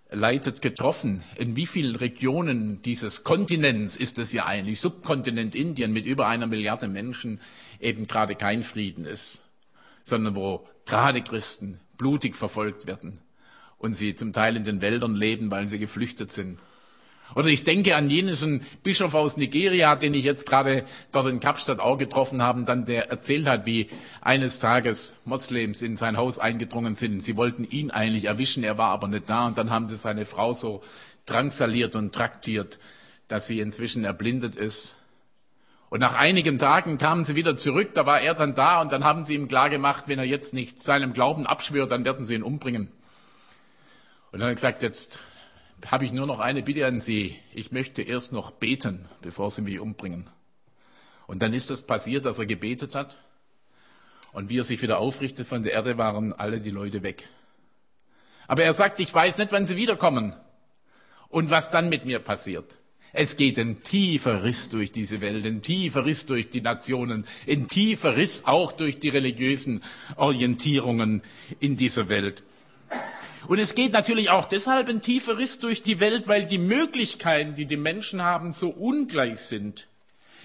leitet, 0.09 0.61
getroffen. 0.61 1.23
In 1.35 1.57
wie 1.57 1.65
vielen 1.65 1.97
Regionen 1.97 2.81
dieses 2.83 3.25
Kontinents 3.25 3.97
ist 3.97 4.17
es 4.17 4.31
ja 4.31 4.45
eigentlich, 4.45 4.79
Subkontinent 4.79 5.55
Indien 5.55 5.91
mit 5.91 6.05
über 6.05 6.29
einer 6.29 6.47
Milliarde 6.47 6.87
Menschen, 6.87 7.41
eben 7.81 8.07
gerade 8.07 8.35
kein 8.35 8.63
Frieden 8.63 9.03
ist, 9.03 9.43
sondern 10.05 10.35
wo 10.35 10.65
gerade 10.85 11.21
Christen 11.21 11.81
blutig 11.97 12.37
verfolgt 12.37 12.87
werden 12.87 13.19
und 13.77 13.93
sie 13.93 14.15
zum 14.15 14.31
Teil 14.31 14.55
in 14.55 14.63
den 14.63 14.79
Wäldern 14.79 15.15
leben, 15.15 15.51
weil 15.51 15.67
sie 15.67 15.79
geflüchtet 15.79 16.31
sind. 16.31 16.59
Oder 17.35 17.49
ich 17.49 17.63
denke 17.63 17.95
an 17.95 18.09
jenen 18.09 18.65
Bischof 18.83 19.13
aus 19.13 19.37
Nigeria, 19.37 19.95
den 19.95 20.13
ich 20.13 20.23
jetzt 20.23 20.45
gerade 20.45 20.85
dort 21.11 21.27
in 21.27 21.39
Kapstadt 21.39 21.79
auch 21.79 21.97
getroffen 21.97 22.41
habe, 22.41 22.63
dann 22.63 22.85
der 22.85 23.09
erzählt 23.09 23.47
hat, 23.47 23.65
wie 23.65 23.89
eines 24.21 24.59
Tages 24.59 25.17
Moslems 25.25 25.81
in 25.81 25.97
sein 25.97 26.17
Haus 26.17 26.39
eingedrungen 26.39 26.95
sind. 26.95 27.21
Sie 27.21 27.35
wollten 27.35 27.63
ihn 27.65 27.91
eigentlich 27.91 28.25
erwischen, 28.25 28.63
er 28.63 28.77
war 28.77 28.89
aber 28.89 29.07
nicht 29.07 29.29
da 29.29 29.47
und 29.47 29.57
dann 29.57 29.69
haben 29.69 29.87
sie 29.87 29.97
seine 29.97 30.25
Frau 30.25 30.53
so 30.53 30.81
drangsaliert 31.25 31.95
und 31.95 32.15
traktiert, 32.15 32.79
dass 33.27 33.47
sie 33.47 33.59
inzwischen 33.59 34.05
erblindet 34.05 34.55
ist. 34.55 34.95
Und 35.89 35.99
nach 35.99 36.15
einigen 36.15 36.57
Tagen 36.57 36.97
kamen 36.97 37.23
sie 37.23 37.35
wieder 37.35 37.55
zurück, 37.55 37.91
da 37.93 38.05
war 38.05 38.19
er 38.19 38.33
dann 38.33 38.55
da 38.55 38.81
und 38.81 38.91
dann 38.91 39.03
haben 39.03 39.25
sie 39.25 39.35
ihm 39.35 39.47
klargemacht, 39.47 40.07
wenn 40.07 40.19
er 40.19 40.25
jetzt 40.25 40.53
nicht 40.53 40.83
seinem 40.83 41.13
Glauben 41.13 41.45
abschwört, 41.45 41.91
dann 41.91 42.03
werden 42.03 42.25
sie 42.25 42.35
ihn 42.35 42.43
umbringen. 42.43 42.89
Und 44.31 44.39
dann 44.39 44.43
hat 44.43 44.51
er 44.51 44.55
gesagt, 44.55 44.83
jetzt 44.83 45.19
habe 45.85 46.05
ich 46.05 46.11
nur 46.11 46.25
noch 46.25 46.39
eine 46.39 46.63
Bitte 46.63 46.85
an 46.85 46.99
Sie. 46.99 47.37
Ich 47.53 47.71
möchte 47.71 48.01
erst 48.01 48.31
noch 48.31 48.51
beten, 48.51 49.05
bevor 49.21 49.51
Sie 49.51 49.61
mich 49.61 49.79
umbringen. 49.79 50.29
Und 51.27 51.41
dann 51.41 51.53
ist 51.53 51.69
das 51.69 51.81
passiert, 51.81 52.25
dass 52.25 52.39
er 52.39 52.45
gebetet 52.45 52.95
hat. 52.95 53.17
Und 54.31 54.49
wie 54.49 54.59
er 54.59 54.63
sich 54.63 54.81
wieder 54.81 54.99
aufrichtet 54.99 55.47
von 55.47 55.63
der 55.63 55.73
Erde, 55.73 55.97
waren 55.97 56.33
alle 56.33 56.61
die 56.61 56.71
Leute 56.71 57.03
weg. 57.03 57.27
Aber 58.47 58.63
er 58.63 58.73
sagt, 58.73 58.99
ich 58.99 59.13
weiß 59.13 59.37
nicht, 59.37 59.51
wann 59.51 59.65
Sie 59.65 59.75
wiederkommen. 59.75 60.33
Und 61.29 61.49
was 61.49 61.71
dann 61.71 61.89
mit 61.89 62.05
mir 62.05 62.19
passiert. 62.19 62.77
Es 63.13 63.35
geht 63.35 63.57
ein 63.57 63.81
tiefer 63.83 64.43
Riss 64.43 64.69
durch 64.69 64.91
diese 64.91 65.21
Welt, 65.21 65.45
ein 65.45 65.61
tiefer 65.61 66.05
Riss 66.05 66.25
durch 66.25 66.49
die 66.49 66.61
Nationen, 66.61 67.25
ein 67.47 67.67
tiefer 67.67 68.15
Riss 68.15 68.43
auch 68.45 68.71
durch 68.71 68.99
die 68.99 69.09
religiösen 69.09 69.83
Orientierungen 70.15 71.23
in 71.59 71.75
dieser 71.77 72.09
Welt. 72.09 72.43
Und 73.47 73.59
es 73.59 73.75
geht 73.75 73.93
natürlich 73.93 74.29
auch 74.29 74.45
deshalb 74.45 74.89
ein 74.89 75.01
tiefer 75.01 75.37
Riss 75.37 75.59
durch 75.59 75.81
die 75.81 76.01
Welt, 76.01 76.27
weil 76.27 76.45
die 76.45 76.57
Möglichkeiten, 76.57 77.53
die 77.53 77.65
die 77.65 77.77
Menschen 77.77 78.21
haben, 78.21 78.51
so 78.51 78.69
ungleich 78.69 79.39
sind. 79.39 79.87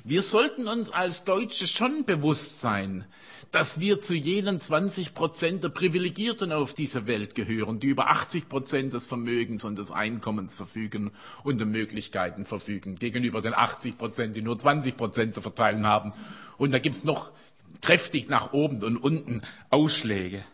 Wir 0.05 0.23
sollten 0.23 0.69
uns 0.69 0.91
als 0.91 1.25
Deutsche 1.25 1.67
schon 1.67 2.05
bewusst 2.05 2.61
sein, 2.61 3.05
dass 3.51 3.81
wir 3.81 4.01
zu 4.01 4.15
jenen 4.15 4.61
20 4.61 5.15
Prozent 5.15 5.65
der 5.65 5.69
Privilegierten 5.71 6.53
auf 6.53 6.75
dieser 6.75 7.09
Welt 7.09 7.35
gehören, 7.35 7.81
die 7.81 7.89
über 7.89 8.09
80 8.09 8.49
Prozent 8.49 8.93
des 8.93 9.05
Vermögens 9.05 9.65
und 9.65 9.79
des 9.79 9.91
Einkommens 9.91 10.55
verfügen 10.55 11.11
und 11.43 11.59
der 11.59 11.67
Möglichkeiten 11.67 12.47
verfügen, 12.47 12.95
gegenüber 12.95 13.43
den 13.43 13.55
80 13.55 13.99
Prozent, 13.99 14.37
die 14.37 14.43
nur 14.43 14.59
20 14.59 14.97
Prozent 14.97 15.35
zu 15.35 15.41
verteilen 15.41 15.87
haben. 15.87 16.13
Und 16.57 16.73
da 16.73 16.79
gibt's 16.79 17.03
noch 17.03 17.33
kräftig 17.81 18.29
nach 18.29 18.53
oben 18.53 18.83
und 18.85 18.97
unten 18.97 19.43
Ausschläge. 19.71 20.45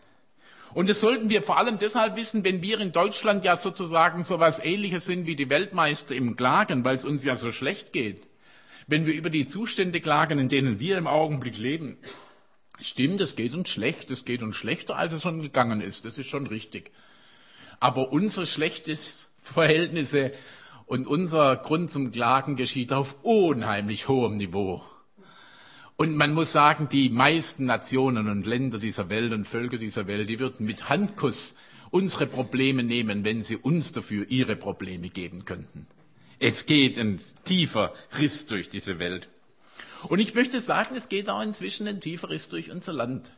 Und 0.75 0.89
das 0.89 1.01
sollten 1.01 1.31
wir 1.31 1.43
vor 1.43 1.59
allem 1.59 1.79
deshalb 1.79 2.17
wissen, 2.17 2.45
wenn 2.45 2.63
wir 2.63 2.79
in 2.81 2.93
Deutschland 2.93 3.45
ja 3.45 3.57
sozusagen 3.57 4.25
so 4.25 4.35
etwas 4.35 4.63
Ähnliches 4.63 5.07
sind 5.07 5.27
wie 5.27 5.37
die 5.37 5.49
Weltmeister 5.49 6.15
im 6.15 6.37
Klagen, 6.37 6.85
weil 6.85 6.97
es 6.97 7.05
uns 7.05 7.25
ja 7.25 7.37
so 7.37 7.53
schlecht 7.53 7.93
geht. 7.93 8.27
Wenn 8.87 9.07
wir 9.07 9.15
über 9.15 9.31
die 9.31 9.47
Zustände 9.47 10.01
klagen, 10.01 10.39
in 10.39 10.49
denen 10.49 10.79
wir 10.81 10.99
im 10.99 11.07
Augenblick 11.07 11.59
leben. 11.59 11.99
Stimmt, 12.81 13.21
es 13.21 13.35
geht 13.35 13.55
uns 13.55 13.69
schlecht, 13.71 14.11
es 14.11 14.25
geht 14.25 14.43
uns 14.43 14.57
schlechter, 14.57 14.97
als 14.97 15.13
es 15.13 15.23
schon 15.23 15.43
gegangen 15.43 15.81
ist. 15.81 16.05
Das 16.05 16.19
ist 16.19 16.29
schon 16.29 16.47
richtig. 16.47 16.93
Aber 17.81 18.13
unsere 18.13 18.47
schlechten 18.47 18.99
Verhältnisse 19.43 20.33
und 20.87 21.07
unser 21.07 21.57
Grund 21.57 21.91
zum 21.91 22.13
Klagen 22.13 22.57
geschieht 22.57 22.93
auf 22.93 23.17
unheimlich 23.23 24.09
hohem 24.09 24.37
Niveau. 24.37 24.83
Und 26.01 26.17
man 26.17 26.33
muss 26.33 26.53
sagen, 26.53 26.89
die 26.89 27.11
meisten 27.11 27.67
Nationen 27.67 28.29
und 28.29 28.47
Länder 28.47 28.79
dieser 28.79 29.09
Welt 29.11 29.33
und 29.33 29.49
Völker 29.49 29.79
dieser 29.79 30.07
Welt, 30.07 30.29
die 30.29 30.39
würden 30.39 30.65
mit 30.65 30.89
Handkuss 30.89 31.57
unsere 31.91 32.29
Probleme 32.29 32.85
nehmen, 32.85 33.25
wenn 33.25 33.43
sie 33.43 33.57
uns 33.57 33.91
dafür 33.91 34.25
ihre 34.29 34.55
Probleme 34.55 35.09
geben 35.09 35.45
könnten. 35.45 35.89
Es 36.39 36.67
geht 36.67 37.01
ein 37.01 37.19
tiefer 37.43 37.95
Riss 38.17 38.47
durch 38.47 38.71
diese 38.71 39.01
Welt. 39.01 39.29
Und 40.05 40.21
ich 40.21 40.37
möchte 40.37 40.61
sagen, 40.61 40.95
es 40.95 41.09
geht 41.09 41.29
auch 41.29 41.43
inzwischen 41.43 41.89
ein 41.89 42.01
tiefer 42.01 42.31
Riss 42.31 42.49
durch 42.49 42.71
unser 42.71 42.93
Land. 42.93 43.33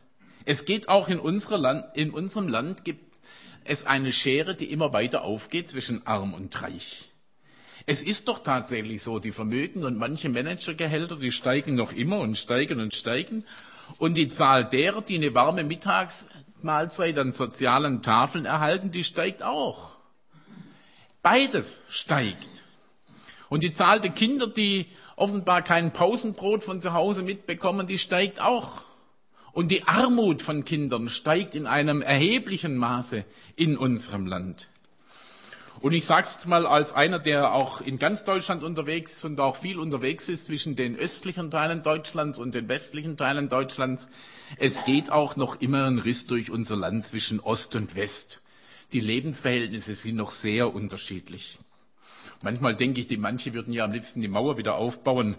Es 0.45 0.63
geht 0.63 0.87
auch 0.87 1.09
in, 1.09 1.19
Land, 1.19 1.85
in 1.95 2.11
unserem 2.11 2.47
Land 2.47 2.85
gibt 2.85 3.17
es 3.63 3.87
eine 3.87 4.11
Schere, 4.11 4.53
die 4.55 4.71
immer 4.71 4.93
weiter 4.93 5.23
aufgeht 5.23 5.67
zwischen 5.67 6.05
arm 6.05 6.35
und 6.35 6.61
reich. 6.61 7.10
Es 7.85 8.03
ist 8.03 8.27
doch 8.27 8.39
tatsächlich 8.39 9.01
so, 9.01 9.19
die 9.19 9.31
Vermögen 9.31 9.83
und 9.83 9.97
manche 9.97 10.29
Managergehälter, 10.29 11.15
die 11.15 11.31
steigen 11.31 11.75
noch 11.75 11.93
immer 11.93 12.19
und 12.19 12.37
steigen 12.37 12.79
und 12.79 12.93
steigen. 12.93 13.45
Und 13.97 14.15
die 14.15 14.29
Zahl 14.29 14.65
derer, 14.65 15.01
die 15.01 15.15
eine 15.15 15.33
warme 15.33 15.63
Mittagsmahlzeit 15.63 17.17
an 17.17 17.31
sozialen 17.31 18.01
Tafeln 18.01 18.45
erhalten, 18.45 18.91
die 18.91 19.03
steigt 19.03 19.43
auch. 19.43 19.91
Beides 21.21 21.83
steigt. 21.89 22.63
Und 23.49 23.63
die 23.63 23.73
Zahl 23.73 23.99
der 23.99 24.11
Kinder, 24.11 24.47
die 24.47 24.87
offenbar 25.15 25.61
kein 25.61 25.91
Pausenbrot 25.91 26.63
von 26.63 26.81
zu 26.81 26.93
Hause 26.93 27.23
mitbekommen, 27.23 27.85
die 27.85 27.97
steigt 27.97 28.41
auch. 28.41 28.83
Und 29.51 29.69
die 29.69 29.83
Armut 29.87 30.41
von 30.41 30.63
Kindern 30.63 31.09
steigt 31.09 31.55
in 31.55 31.67
einem 31.67 32.01
erheblichen 32.01 32.77
Maße 32.77 33.25
in 33.55 33.77
unserem 33.77 34.25
Land. 34.25 34.69
Und 35.81 35.93
ich 35.93 36.05
sage 36.05 36.27
es 36.27 36.45
mal 36.45 36.67
als 36.67 36.93
einer, 36.93 37.17
der 37.17 37.53
auch 37.53 37.81
in 37.81 37.97
ganz 37.97 38.23
Deutschland 38.23 38.61
unterwegs 38.61 39.13
ist 39.13 39.25
und 39.25 39.39
auch 39.39 39.55
viel 39.55 39.79
unterwegs 39.79 40.29
ist 40.29 40.45
zwischen 40.45 40.75
den 40.75 40.95
östlichen 40.95 41.49
Teilen 41.49 41.81
Deutschlands 41.81 42.37
und 42.37 42.53
den 42.53 42.67
westlichen 42.67 43.17
Teilen 43.17 43.49
Deutschlands. 43.49 44.07
Es 44.57 44.85
geht 44.85 45.11
auch 45.11 45.35
noch 45.37 45.59
immer 45.59 45.85
ein 45.85 45.97
Riss 45.97 46.27
durch 46.27 46.51
unser 46.51 46.75
Land 46.75 47.05
zwischen 47.05 47.39
Ost 47.39 47.75
und 47.75 47.95
West. 47.95 48.41
Die 48.93 48.99
Lebensverhältnisse 48.99 49.95
sind 49.95 50.17
noch 50.17 50.29
sehr 50.29 50.71
unterschiedlich. 50.71 51.57
Manchmal 52.43 52.75
denke 52.75 53.01
ich, 53.01 53.07
die 53.07 53.17
manche 53.17 53.55
würden 53.55 53.73
ja 53.73 53.85
am 53.85 53.91
liebsten 53.91 54.21
die 54.21 54.27
Mauer 54.27 54.57
wieder 54.57 54.75
aufbauen. 54.75 55.35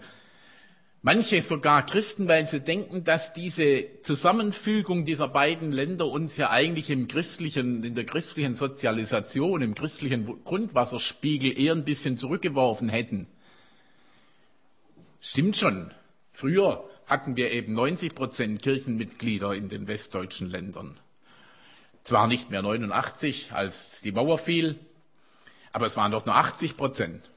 Manche 1.05 1.41
sogar 1.41 1.85
Christen, 1.85 2.29
weil 2.29 2.47
sie 2.47 2.61
denken, 2.61 3.03
dass 3.03 3.33
diese 3.33 3.87
Zusammenfügung 4.03 5.03
dieser 5.03 5.27
beiden 5.27 5.73
Länder 5.73 6.07
uns 6.07 6.37
ja 6.37 6.49
eigentlich 6.49 6.89
im 6.89 7.09
christlichen, 7.09 7.83
in 7.83 7.93
der 7.93 8.05
christlichen 8.05 8.55
Sozialisation, 8.55 9.61
im 9.61 9.75
christlichen 9.75 10.41
Grundwasserspiegel 10.45 11.59
eher 11.59 11.73
ein 11.73 11.83
bisschen 11.83 12.17
zurückgeworfen 12.17 12.87
hätten. 12.87 13.27
Stimmt 15.19 15.57
schon. 15.57 15.91
Früher 16.31 16.89
hatten 17.05 17.35
wir 17.35 17.51
eben 17.51 17.73
90 17.73 18.15
Prozent 18.15 18.61
Kirchenmitglieder 18.61 19.53
in 19.53 19.67
den 19.67 19.87
westdeutschen 19.87 20.49
Ländern. 20.49 21.01
Zwar 22.05 22.27
nicht 22.27 22.49
mehr 22.49 22.61
89, 22.61 23.51
als 23.51 23.99
die 23.99 24.13
Mauer 24.13 24.37
fiel, 24.37 24.79
aber 25.73 25.85
es 25.85 25.97
waren 25.97 26.13
doch 26.13 26.25
nur 26.25 26.35
80 26.35 26.77
Prozent. 26.77 27.29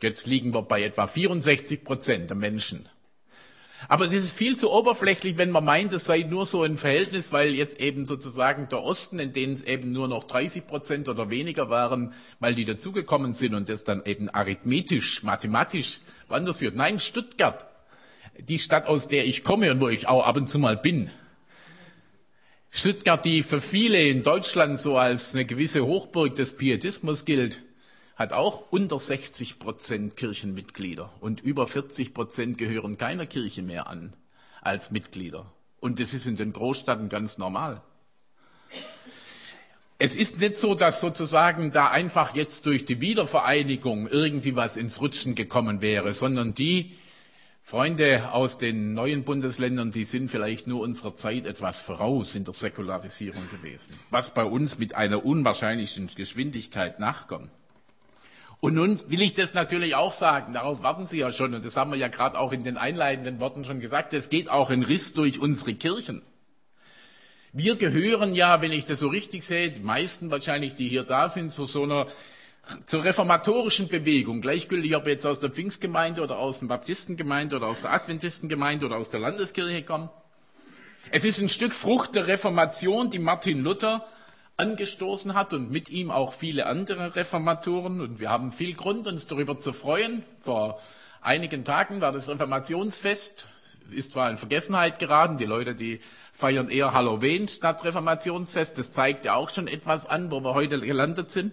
Jetzt 0.00 0.26
liegen 0.26 0.52
wir 0.52 0.62
bei 0.62 0.82
etwa 0.82 1.06
64 1.06 1.84
Prozent 1.84 2.28
der 2.28 2.36
Menschen. 2.36 2.88
Aber 3.88 4.04
es 4.04 4.12
ist 4.12 4.36
viel 4.36 4.56
zu 4.56 4.70
oberflächlich, 4.70 5.36
wenn 5.36 5.50
man 5.50 5.64
meint, 5.64 5.92
es 5.92 6.04
sei 6.04 6.20
nur 6.22 6.46
so 6.46 6.62
ein 6.62 6.76
Verhältnis, 6.76 7.32
weil 7.32 7.54
jetzt 7.54 7.80
eben 7.80 8.06
sozusagen 8.06 8.68
der 8.68 8.82
Osten, 8.82 9.18
in 9.18 9.32
dem 9.32 9.52
es 9.52 9.62
eben 9.62 9.92
nur 9.92 10.08
noch 10.08 10.24
30 10.24 10.66
Prozent 10.66 11.08
oder 11.08 11.30
weniger 11.30 11.68
waren, 11.70 12.12
weil 12.40 12.54
die 12.54 12.64
dazugekommen 12.64 13.32
sind 13.32 13.54
und 13.54 13.68
das 13.68 13.84
dann 13.84 14.04
eben 14.04 14.28
arithmetisch, 14.28 15.22
mathematisch 15.22 16.00
woanders 16.28 16.58
führt. 16.58 16.76
Nein, 16.76 17.00
Stuttgart, 17.00 17.66
die 18.38 18.58
Stadt, 18.58 18.86
aus 18.86 19.08
der 19.08 19.26
ich 19.26 19.44
komme 19.44 19.70
und 19.72 19.80
wo 19.80 19.88
ich 19.88 20.08
auch 20.08 20.26
ab 20.26 20.36
und 20.36 20.48
zu 20.48 20.58
mal 20.58 20.76
bin. 20.76 21.10
Stuttgart, 22.70 23.22
die 23.24 23.42
für 23.42 23.60
viele 23.60 24.00
in 24.00 24.22
Deutschland 24.22 24.78
so 24.78 24.96
als 24.96 25.34
eine 25.34 25.44
gewisse 25.44 25.84
Hochburg 25.84 26.34
des 26.36 26.56
Pietismus 26.56 27.26
gilt, 27.26 27.60
hat 28.22 28.32
auch 28.32 28.70
unter 28.70 29.00
60 29.00 29.58
Prozent 29.58 30.16
Kirchenmitglieder 30.16 31.12
und 31.20 31.40
über 31.40 31.66
40 31.66 32.14
Prozent 32.14 32.56
gehören 32.56 32.96
keiner 32.96 33.26
Kirche 33.26 33.62
mehr 33.62 33.88
an 33.88 34.12
als 34.60 34.92
Mitglieder. 34.92 35.52
Und 35.80 35.98
das 35.98 36.14
ist 36.14 36.26
in 36.26 36.36
den 36.36 36.52
Großstädten 36.52 37.08
ganz 37.08 37.36
normal. 37.36 37.82
Es 39.98 40.14
ist 40.14 40.38
nicht 40.38 40.56
so, 40.56 40.76
dass 40.76 41.00
sozusagen 41.00 41.72
da 41.72 41.88
einfach 41.88 42.36
jetzt 42.36 42.66
durch 42.66 42.84
die 42.84 43.00
Wiedervereinigung 43.00 44.06
irgendwie 44.06 44.54
was 44.54 44.76
ins 44.76 45.00
Rutschen 45.00 45.34
gekommen 45.34 45.80
wäre, 45.80 46.14
sondern 46.14 46.54
die 46.54 46.92
Freunde 47.64 48.32
aus 48.32 48.56
den 48.56 48.94
neuen 48.94 49.24
Bundesländern, 49.24 49.90
die 49.90 50.04
sind 50.04 50.30
vielleicht 50.30 50.68
nur 50.68 50.80
unserer 50.80 51.16
Zeit 51.16 51.44
etwas 51.44 51.82
voraus 51.82 52.36
in 52.36 52.44
der 52.44 52.54
Säkularisierung 52.54 53.48
gewesen, 53.50 53.98
was 54.10 54.32
bei 54.32 54.44
uns 54.44 54.78
mit 54.78 54.94
einer 54.94 55.24
unwahrscheinlichen 55.24 56.08
Geschwindigkeit 56.14 57.00
nachkommt. 57.00 57.50
Und 58.64 58.74
nun 58.74 59.00
will 59.08 59.22
ich 59.22 59.34
das 59.34 59.54
natürlich 59.54 59.96
auch 59.96 60.12
sagen, 60.12 60.52
darauf 60.52 60.84
warten 60.84 61.04
Sie 61.04 61.18
ja 61.18 61.32
schon, 61.32 61.52
und 61.52 61.64
das 61.64 61.76
haben 61.76 61.90
wir 61.90 61.98
ja 61.98 62.06
gerade 62.06 62.38
auch 62.38 62.52
in 62.52 62.62
den 62.62 62.76
einleitenden 62.76 63.40
Worten 63.40 63.64
schon 63.64 63.80
gesagt, 63.80 64.12
es 64.12 64.28
geht 64.28 64.48
auch 64.48 64.70
ein 64.70 64.84
Riss 64.84 65.14
durch 65.14 65.40
unsere 65.40 65.74
Kirchen. 65.74 66.22
Wir 67.52 67.74
gehören 67.74 68.36
ja, 68.36 68.62
wenn 68.62 68.70
ich 68.70 68.84
das 68.84 69.00
so 69.00 69.08
richtig 69.08 69.44
sehe, 69.44 69.72
die 69.72 69.80
meisten 69.80 70.30
wahrscheinlich, 70.30 70.76
die 70.76 70.88
hier 70.88 71.02
da 71.02 71.28
sind, 71.28 71.52
zu 71.52 71.66
so 71.66 71.82
einer 71.82 72.06
zur 72.86 73.02
reformatorischen 73.02 73.88
Bewegung, 73.88 74.40
gleichgültig 74.40 74.94
ob 74.94 75.08
jetzt 75.08 75.26
aus 75.26 75.40
der 75.40 75.50
Pfingstgemeinde 75.50 76.22
oder 76.22 76.38
aus 76.38 76.60
der 76.60 76.68
Baptistengemeinde 76.68 77.56
oder 77.56 77.66
aus 77.66 77.80
der 77.80 77.92
Adventistengemeinde 77.92 78.86
oder 78.86 78.98
aus 78.98 79.10
der 79.10 79.18
Landeskirche 79.18 79.82
kommen. 79.82 80.08
Es 81.10 81.24
ist 81.24 81.40
ein 81.40 81.48
Stück 81.48 81.72
Frucht 81.72 82.14
der 82.14 82.28
Reformation, 82.28 83.10
die 83.10 83.18
Martin 83.18 83.64
Luther 83.64 84.06
angestoßen 84.56 85.34
hat 85.34 85.52
und 85.52 85.70
mit 85.70 85.90
ihm 85.90 86.10
auch 86.10 86.32
viele 86.32 86.66
andere 86.66 87.16
Reformatoren. 87.16 88.00
Und 88.00 88.20
wir 88.20 88.30
haben 88.30 88.52
viel 88.52 88.74
Grund, 88.74 89.06
uns 89.06 89.26
darüber 89.26 89.58
zu 89.58 89.72
freuen. 89.72 90.22
Vor 90.40 90.80
einigen 91.20 91.64
Tagen 91.64 92.00
war 92.00 92.12
das 92.12 92.28
Reformationsfest, 92.28 93.46
ist 93.90 94.12
zwar 94.12 94.30
in 94.30 94.36
Vergessenheit 94.36 94.98
geraten, 94.98 95.36
die 95.36 95.44
Leute, 95.44 95.74
die 95.74 96.00
feiern 96.32 96.70
eher 96.70 96.92
Halloween 96.92 97.48
statt 97.48 97.84
Reformationsfest. 97.84 98.78
Das 98.78 98.92
zeigt 98.92 99.24
ja 99.24 99.34
auch 99.34 99.50
schon 99.50 99.68
etwas 99.68 100.06
an, 100.06 100.30
wo 100.30 100.40
wir 100.40 100.54
heute 100.54 100.80
gelandet 100.80 101.30
sind. 101.30 101.52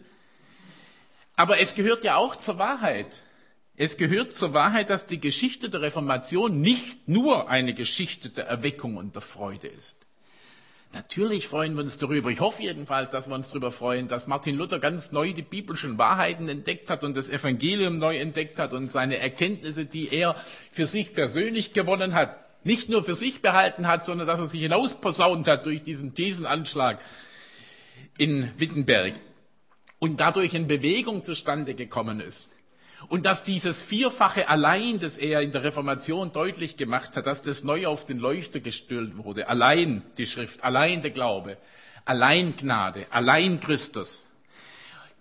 Aber 1.36 1.60
es 1.60 1.76
gehört 1.76 2.04
ja 2.04 2.18
auch 2.18 2.36
zur 2.36 2.58
Wahrheit. 2.58 3.22
Es 3.76 3.96
gehört 3.96 4.36
zur 4.36 4.54
Wahrheit, 4.54 4.90
dass 4.90 5.06
die 5.06 5.22
Geschichte 5.22 5.70
der 5.70 5.82
Reformation 5.82 6.60
nicht 6.60 7.08
nur 7.08 7.50
eine 7.50 7.74
Geschichte 7.74 8.30
der 8.30 8.46
Erweckung 8.46 8.98
und 8.98 9.16
der 9.16 9.22
Freude 9.22 9.68
ist. 9.68 10.06
Natürlich 10.92 11.48
freuen 11.48 11.76
wir 11.76 11.84
uns 11.84 12.00
darüber. 12.00 12.32
Ich 12.32 12.40
hoffe 12.40 12.64
jedenfalls, 12.64 13.12
dass 13.12 13.28
wir 13.28 13.36
uns 13.36 13.50
darüber 13.50 13.72
freuen, 13.72 14.08
dass 14.08 14.26
Martin 14.26 14.56
Luther 14.56 14.80
ganz 14.80 15.12
neu 15.12 15.34
die 15.34 15.44
biblischen 15.44 16.00
Wahrheiten 16.00 16.48
entdeckt 16.48 16.90
hat 16.90 17.04
und 17.04 17.16
das 17.16 17.30
Evangelium 17.30 18.00
neu 18.00 18.18
entdeckt 18.18 18.58
hat 18.58 18.74
und 18.74 18.90
seine 18.90 19.18
Erkenntnisse, 19.18 19.86
die 19.86 20.12
er 20.12 20.36
für 20.72 20.88
sich 20.88 21.14
persönlich 21.14 21.74
gewonnen 21.74 22.16
hat, 22.16 22.38
nicht 22.64 22.90
nur 22.90 23.04
für 23.04 23.16
sich 23.16 23.42
behalten 23.44 23.88
hat, 23.88 24.04
sondern 24.04 24.28
dass 24.28 24.40
er 24.40 24.48
sich 24.48 24.62
hinausposaunt 24.62 25.48
hat 25.48 25.68
durch 25.68 25.84
diesen 25.84 26.16
Thesenanschlag 26.16 27.00
in 28.18 28.52
Wittenberg 28.58 29.14
und 30.00 30.20
dadurch 30.20 30.56
in 30.56 30.68
Bewegung 30.68 31.24
zustande 31.24 31.76
gekommen 31.76 32.20
ist. 32.20 32.50
Und 33.08 33.26
dass 33.26 33.44
dieses 33.44 33.82
Vierfache 33.82 34.50
allein, 34.50 35.00
das 35.00 35.18
er 35.18 35.42
in 35.42 35.52
der 35.52 35.64
Reformation 35.64 36.32
deutlich 36.32 36.76
gemacht 36.76 37.16
hat, 37.16 37.28
dass 37.28 37.42
das 37.42 37.64
neu 37.64 37.88
auf 37.88 38.06
den 38.06 38.20
Leuchter 38.20 38.60
gestellt 38.60 39.18
wurde. 39.18 39.48
Allein 39.48 40.04
die 40.18 40.26
Schrift, 40.26 40.64
allein 40.64 41.02
der 41.02 41.12
Glaube, 41.12 41.58
allein 42.06 42.56
Gnade, 42.58 43.08
allein 43.10 43.60
Christus. 43.60 44.28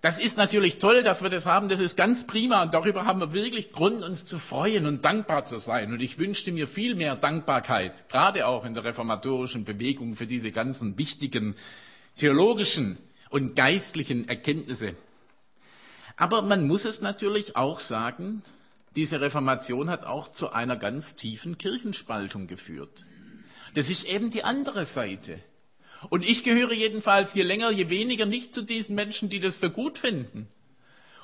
Das 0.01 0.21
ist 0.21 0.37
natürlich 0.37 0.79
toll, 0.79 1.03
dass 1.03 1.23
wir 1.23 1.31
das 1.31 1.45
haben. 1.45 1.69
Das 1.69 1.81
ist 1.81 1.97
ganz 1.97 2.25
prima. 2.25 2.63
Und 2.63 2.73
darüber 2.73 3.05
haben 3.05 3.21
wir 3.21 3.33
wirklich 3.33 3.73
Grund, 3.73 4.05
uns 4.05 4.25
zu 4.27 4.39
freuen 4.39 4.87
und 4.87 5.05
dankbar 5.05 5.45
zu 5.45 5.59
sein. 5.59 5.93
Und 5.93 6.01
ich 6.01 6.19
wünschte 6.19 6.53
mir 6.53 6.69
viel 6.69 6.95
mehr 6.95 7.17
Dankbarkeit, 7.17 8.09
gerade 8.09 8.47
auch 8.47 8.65
in 8.65 8.75
der 8.75 8.85
reformatorischen 8.85 9.65
Bewegung 9.65 10.15
für 10.15 10.27
diese 10.27 10.53
ganzen 10.53 10.97
wichtigen 10.99 11.57
theologischen 12.17 12.99
und 13.31 13.57
geistlichen 13.57 14.29
Erkenntnisse. 14.29 14.95
Aber 16.19 16.43
man 16.43 16.67
muss 16.67 16.85
es 16.85 17.01
natürlich 17.01 17.57
auch 17.57 17.79
sagen, 17.79 18.43
diese 18.97 19.21
Reformation 19.21 19.89
hat 19.89 20.05
auch 20.05 20.31
zu 20.33 20.51
einer 20.51 20.77
ganz 20.77 21.15
tiefen 21.15 21.57
Kirchenspaltung 21.57 22.49
geführt. 22.49 23.07
Das 23.75 23.89
ist 23.89 24.05
eben 24.05 24.31
die 24.31 24.43
andere 24.43 24.85
Seite. 24.85 25.39
Und 26.11 26.29
ich 26.29 26.43
gehöre 26.43 26.73
jedenfalls 26.73 27.35
je 27.35 27.45
länger, 27.45 27.71
je 27.71 27.89
weniger 27.89 28.27
nicht 28.27 28.53
zu 28.53 28.63
diesen 28.63 28.97
Menschen, 28.97 29.31
die 29.31 29.39
das 29.39 29.57
für 29.57 29.71
gut 29.71 29.97
finden. 29.97 30.49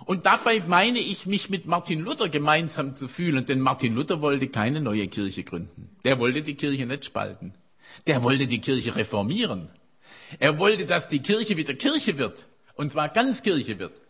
Und 0.05 0.27
dabei 0.27 0.63
meine 0.67 1.01
ich, 1.01 1.27
mich 1.27 1.51
mit 1.51 1.67
Martin 1.67 2.01
Luther 2.01 2.29
gemeinsam 2.29 2.95
zu 2.95 3.09
fühlen, 3.09 3.45
denn 3.47 3.59
Martin 3.59 3.97
Luther 3.97 4.21
wollte 4.21 4.49
keine 4.49 4.81
neue 4.81 5.09
Kirche 5.09 5.43
gründen. 5.43 5.97
Der 6.05 6.21
wollte 6.21 6.43
die 6.43 6.55
Kirche 6.55 6.87
nicht 6.87 7.05
spalten. 7.05 7.55
Der 8.07 8.23
wollte 8.23 8.47
die 8.47 8.61
Kirche 8.61 8.95
reformieren. 8.95 9.71
Er 10.39 10.59
wollte, 10.61 10.87
dass 10.87 11.09
die 11.09 11.21
Kirche 11.21 11.57
wieder 11.57 11.75
Kirche 11.75 12.17
wird. 12.17 12.47
Und 12.75 12.93
zwar 12.93 13.09
ganz 13.09 13.43
Kirche 13.43 13.81
wird. 13.81 14.04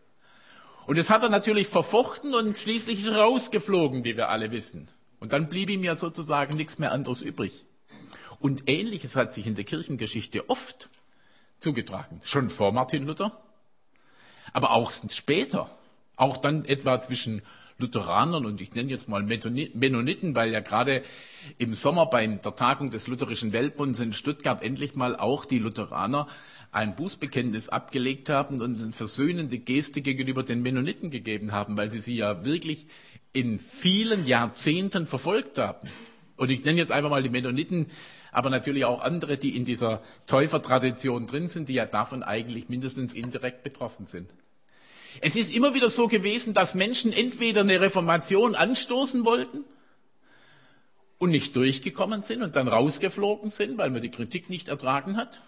Und 0.86 0.98
das 0.98 1.10
hat 1.10 1.22
er 1.22 1.28
natürlich 1.28 1.66
verfochten 1.68 2.34
und 2.34 2.56
schließlich 2.56 3.00
ist 3.00 3.08
er 3.08 3.18
rausgeflogen, 3.18 4.04
wie 4.04 4.16
wir 4.16 4.28
alle 4.28 4.50
wissen. 4.50 4.88
Und 5.20 5.32
dann 5.32 5.48
blieb 5.48 5.70
ihm 5.70 5.82
ja 5.82 5.96
sozusagen 5.96 6.56
nichts 6.56 6.78
mehr 6.78 6.92
anderes 6.92 7.22
übrig. 7.22 7.64
Und 8.38 8.68
ähnliches 8.68 9.16
hat 9.16 9.32
sich 9.32 9.46
in 9.46 9.54
der 9.54 9.64
Kirchengeschichte 9.64 10.50
oft 10.50 10.90
zugetragen. 11.58 12.20
Schon 12.24 12.50
vor 12.50 12.72
Martin 12.72 13.06
Luther, 13.06 13.40
aber 14.52 14.72
auch 14.72 14.92
später. 15.08 15.70
Auch 16.16 16.36
dann 16.36 16.64
etwa 16.64 17.00
zwischen 17.00 17.42
Lutheranern 17.78 18.46
und 18.46 18.60
ich 18.60 18.74
nenne 18.74 18.90
jetzt 18.90 19.08
mal 19.08 19.22
Mennoniten, 19.22 20.34
weil 20.34 20.52
ja 20.52 20.60
gerade 20.60 21.02
im 21.58 21.74
Sommer 21.74 22.06
bei 22.06 22.26
der 22.26 22.54
Tagung 22.54 22.90
des 22.90 23.08
Lutherischen 23.08 23.52
Weltbunds 23.52 23.98
in 23.98 24.12
Stuttgart 24.12 24.62
endlich 24.62 24.94
mal 24.94 25.16
auch 25.16 25.44
die 25.44 25.58
Lutheraner 25.58 26.28
ein 26.70 26.94
Bußbekenntnis 26.94 27.68
abgelegt 27.68 28.30
haben 28.30 28.60
und 28.60 28.80
eine 28.80 28.92
versöhnende 28.92 29.58
Geste 29.58 30.02
gegenüber 30.02 30.42
den 30.42 30.62
Mennoniten 30.62 31.10
gegeben 31.10 31.52
haben, 31.52 31.76
weil 31.76 31.90
sie 31.90 32.00
sie 32.00 32.16
ja 32.16 32.44
wirklich 32.44 32.86
in 33.32 33.58
vielen 33.58 34.26
Jahrzehnten 34.26 35.06
verfolgt 35.06 35.58
haben. 35.58 35.88
Und 36.36 36.50
ich 36.50 36.64
nenne 36.64 36.78
jetzt 36.78 36.92
einfach 36.92 37.10
mal 37.10 37.22
die 37.22 37.30
Mennoniten, 37.30 37.86
aber 38.32 38.50
natürlich 38.50 38.84
auch 38.84 39.02
andere, 39.02 39.36
die 39.36 39.56
in 39.56 39.64
dieser 39.64 40.02
Täufertradition 40.26 41.26
drin 41.26 41.48
sind, 41.48 41.68
die 41.68 41.74
ja 41.74 41.86
davon 41.86 42.22
eigentlich 42.22 42.68
mindestens 42.68 43.14
indirekt 43.14 43.62
betroffen 43.62 44.06
sind. 44.06 44.30
Es 45.20 45.36
ist 45.36 45.54
immer 45.54 45.74
wieder 45.74 45.90
so 45.90 46.08
gewesen, 46.08 46.54
dass 46.54 46.74
Menschen 46.74 47.12
entweder 47.12 47.60
eine 47.60 47.80
Reformation 47.80 48.54
anstoßen 48.54 49.24
wollten 49.24 49.64
und 51.18 51.30
nicht 51.30 51.54
durchgekommen 51.56 52.22
sind 52.22 52.42
und 52.42 52.56
dann 52.56 52.68
rausgeflogen 52.68 53.50
sind, 53.50 53.78
weil 53.78 53.90
man 53.90 54.02
die 54.02 54.10
Kritik 54.10 54.50
nicht 54.50 54.68
ertragen 54.68 55.16
hat. 55.16 55.40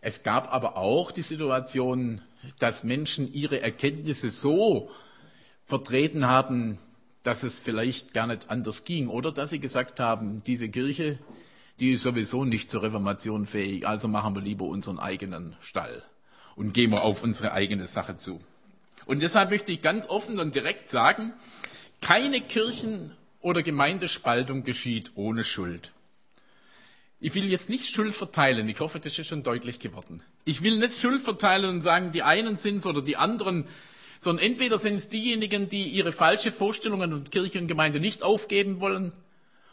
Es 0.00 0.22
gab 0.22 0.52
aber 0.52 0.76
auch 0.76 1.10
die 1.10 1.22
Situation, 1.22 2.20
dass 2.58 2.84
Menschen 2.84 3.32
ihre 3.32 3.60
Erkenntnisse 3.60 4.30
so 4.30 4.90
vertreten 5.66 6.26
haben, 6.26 6.78
dass 7.22 7.44
es 7.44 7.60
vielleicht 7.60 8.12
gar 8.12 8.26
nicht 8.26 8.50
anders 8.50 8.84
ging 8.84 9.06
oder 9.06 9.30
dass 9.30 9.50
sie 9.50 9.60
gesagt 9.60 10.00
haben, 10.00 10.42
diese 10.44 10.68
Kirche, 10.68 11.18
die 11.78 11.92
ist 11.92 12.02
sowieso 12.02 12.44
nicht 12.44 12.68
zur 12.68 12.82
Reformation 12.82 13.46
fähig, 13.46 13.86
also 13.86 14.08
machen 14.08 14.34
wir 14.34 14.42
lieber 14.42 14.64
unseren 14.64 14.98
eigenen 14.98 15.56
Stall 15.60 16.02
und 16.56 16.74
gehen 16.74 16.90
wir 16.90 17.02
auf 17.02 17.22
unsere 17.22 17.52
eigene 17.52 17.86
Sache 17.86 18.16
zu. 18.16 18.40
Und 19.06 19.20
deshalb 19.20 19.50
möchte 19.50 19.72
ich 19.72 19.82
ganz 19.82 20.06
offen 20.06 20.38
und 20.38 20.54
direkt 20.54 20.88
sagen, 20.88 21.32
keine 22.00 22.40
Kirchen- 22.40 23.12
oder 23.40 23.62
Gemeindespaltung 23.62 24.62
geschieht 24.62 25.12
ohne 25.14 25.44
Schuld. 25.44 25.92
Ich 27.20 27.34
will 27.34 27.48
jetzt 27.50 27.68
nicht 27.68 27.86
Schuld 27.86 28.14
verteilen. 28.14 28.68
Ich 28.68 28.80
hoffe, 28.80 28.98
das 28.98 29.16
ist 29.18 29.28
schon 29.28 29.42
deutlich 29.44 29.78
geworden. 29.78 30.22
Ich 30.44 30.62
will 30.62 30.78
nicht 30.78 30.98
Schuld 30.98 31.22
verteilen 31.22 31.70
und 31.76 31.80
sagen, 31.80 32.10
die 32.10 32.22
einen 32.22 32.56
sind 32.56 32.78
es 32.78 32.86
oder 32.86 33.00
die 33.00 33.16
anderen, 33.16 33.66
sondern 34.18 34.44
entweder 34.44 34.78
sind 34.78 34.96
es 34.96 35.08
diejenigen, 35.08 35.68
die 35.68 35.88
ihre 35.88 36.12
falsche 36.12 36.50
Vorstellungen 36.50 37.12
von 37.12 37.24
Kirche 37.30 37.60
und 37.60 37.68
Gemeinde 37.68 38.00
nicht 38.00 38.22
aufgeben 38.22 38.80
wollen, 38.80 39.12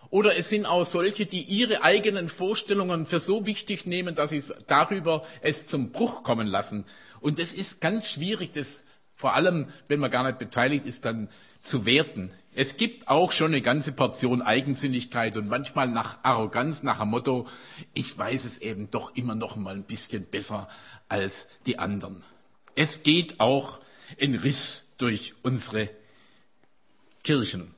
oder 0.10 0.38
es 0.38 0.50
sind 0.50 0.66
auch 0.66 0.86
solche, 0.86 1.26
die 1.26 1.42
ihre 1.42 1.84
eigenen 1.84 2.30
Vorstellungen 2.30 3.06
für 3.06 3.20
so 3.20 3.46
wichtig 3.46 3.86
nehmen, 3.86 4.16
dass 4.16 4.32
sie 4.32 4.44
darüber 4.68 5.24
es 5.42 5.68
zum 5.68 5.92
Bruch 5.92 6.24
kommen 6.24 6.48
lassen. 6.48 6.86
Und 7.22 7.40
das 7.40 7.54
ist 7.54 7.82
ganz 7.82 8.10
schwierig, 8.10 8.52
das 8.52 8.84
vor 9.16 9.36
allem, 9.36 9.68
wenn 9.88 10.00
man 10.00 10.10
gar 10.10 10.24
nicht 10.24 10.40
beteiligt 10.40 10.86
ist, 10.86 11.04
dann 11.04 11.30
zu 11.62 11.86
werten. 11.86 12.30
Es 12.56 12.78
gibt 12.78 13.10
auch 13.10 13.32
schon 13.32 13.48
eine 13.48 13.62
ganze 13.62 13.92
Portion 13.92 14.42
Eigensinnigkeit 14.42 15.36
und 15.36 15.50
manchmal 15.50 15.90
nach 15.90 16.24
Arroganz, 16.24 16.84
nach 16.84 17.00
dem 17.00 17.10
Motto, 17.10 17.48
ich 17.94 18.18
weiß 18.18 18.46
es 18.46 18.60
eben 18.60 18.90
doch 18.90 19.16
immer 19.16 19.36
noch 19.36 19.58
mal 19.58 19.76
ein 19.76 19.84
bisschen 19.84 20.26
besser 20.26 20.70
als 21.10 21.48
die 21.66 21.78
anderen. 21.78 22.24
Es 22.76 23.04
geht 23.04 23.40
auch 23.42 23.82
ein 24.20 24.36
Riss 24.36 24.86
durch 24.98 25.34
unsere 25.44 25.90
Kirchen. 27.24 27.76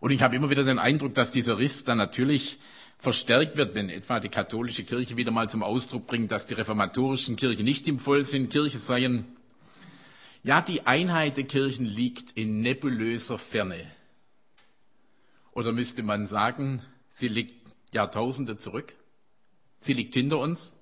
Und 0.00 0.10
ich 0.10 0.22
habe 0.22 0.36
immer 0.36 0.50
wieder 0.50 0.64
den 0.64 0.78
Eindruck, 0.78 1.14
dass 1.14 1.30
dieser 1.30 1.58
Riss 1.58 1.84
dann 1.84 1.98
natürlich 1.98 2.58
verstärkt 2.98 3.56
wird, 3.56 3.74
wenn 3.74 3.90
etwa 3.90 4.20
die 4.20 4.28
katholische 4.28 4.84
Kirche 4.84 5.16
wieder 5.16 5.30
mal 5.30 5.48
zum 5.48 5.62
Ausdruck 5.62 6.06
bringt, 6.06 6.30
dass 6.30 6.46
die 6.46 6.54
reformatorischen 6.54 7.36
Kirchen 7.36 7.64
nicht 7.64 7.86
im 7.88 7.98
Vollsinn 7.98 8.48
Kirche 8.48 8.78
seien. 8.78 9.24
Ja, 10.42 10.60
die 10.60 10.86
Einheit 10.86 11.36
der 11.36 11.44
Kirchen 11.44 11.84
liegt 11.84 12.32
in 12.32 12.60
nebulöser 12.60 13.38
Ferne. 13.38 13.90
Oder 15.52 15.72
müsste 15.72 16.02
man 16.02 16.26
sagen, 16.26 16.82
sie 17.10 17.28
liegt 17.28 17.72
Jahrtausende 17.92 18.56
zurück? 18.56 18.94
Sie 19.78 19.92
liegt 19.92 20.14
hinter 20.14 20.38
uns? 20.38 20.72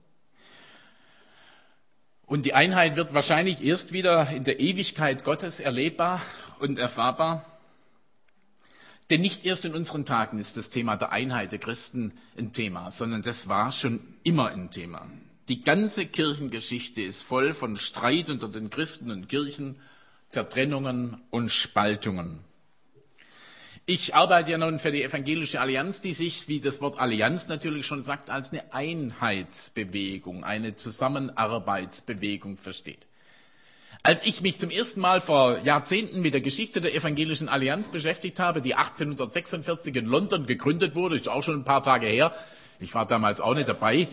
Und 2.27 2.45
die 2.45 2.55
Einheit 2.55 2.97
wird 2.97 3.15
wahrscheinlich 3.15 3.63
erst 3.63 3.93
wieder 3.93 4.31
in 4.31 4.45
der 4.45 4.59
Ewigkeit 4.59 5.23
Gottes 5.25 5.61
erlebbar 5.61 6.21
und 6.59 6.79
erfahrbar. 6.79 7.56
Denn 9.11 9.21
nicht 9.21 9.45
erst 9.45 9.65
in 9.65 9.75
unseren 9.75 10.05
Tagen 10.05 10.39
ist 10.39 10.57
das 10.57 10.71
Thema 10.71 10.97
der 10.97 11.13
Einheit 11.13 11.53
der 11.53 11.61
Christen 11.61 12.13
ein 12.37 12.53
Thema, 12.53 12.91
sondern 12.91 13.23
das 13.23 13.49
war 13.49 13.71
schon 13.71 14.01
immer 14.25 14.49
ein 14.49 14.71
Thema. 14.71 15.07
Die 15.49 15.63
ganze 15.63 16.07
Kirchengeschichte 16.07 17.03
ist 17.03 17.23
voll 17.23 17.55
von 17.55 17.77
Streit 17.77 18.31
unter 18.31 18.49
den 18.49 18.69
Christen 18.69 19.13
und 19.13 19.29
Kirchen, 19.29 19.77
Zertrennungen 20.29 21.23
und 21.31 21.53
Spaltungen. 21.53 22.41
Ich 23.89 24.17
arbeite 24.17 24.51
ja 24.51 24.59
nun 24.59 24.81
für 24.81 24.91
die 24.91 25.05
Evangelische 25.05 25.61
Allianz, 25.61 26.01
die 26.01 26.13
sich, 26.13 26.49
wie 26.49 26.59
das 26.59 26.81
Wort 26.81 26.99
Allianz 26.99 27.47
natürlich 27.47 27.87
schon 27.87 28.03
sagt, 28.03 28.31
als 28.31 28.51
eine 28.51 28.73
Einheitsbewegung, 28.73 30.43
eine 30.43 30.75
Zusammenarbeitsbewegung 30.75 32.57
versteht. 32.57 33.07
Als 34.03 34.25
ich 34.25 34.41
mich 34.43 34.59
zum 34.59 34.71
ersten 34.71 35.01
Mal 35.01 35.21
vor 35.21 35.59
Jahrzehnten 35.59 36.21
mit 36.21 36.35
der 36.35 36.41
Geschichte 36.41 36.81
der 36.81 36.95
Evangelischen 36.95 37.49
Allianz 37.49 37.89
beschäftigt 37.91 38.39
habe, 38.39 38.61
die 38.61 38.75
1846 38.75 39.95
in 39.97 40.07
London 40.07 40.47
gegründet 40.47 40.95
wurde, 40.95 41.17
ist 41.17 41.29
auch 41.29 41.43
schon 41.43 41.61
ein 41.61 41.65
paar 41.65 41.83
Tage 41.83 42.07
her, 42.07 42.33
ich 42.79 42.95
war 42.95 43.07
damals 43.07 43.41
auch 43.41 43.55
nicht 43.55 43.69
dabei, 43.69 44.09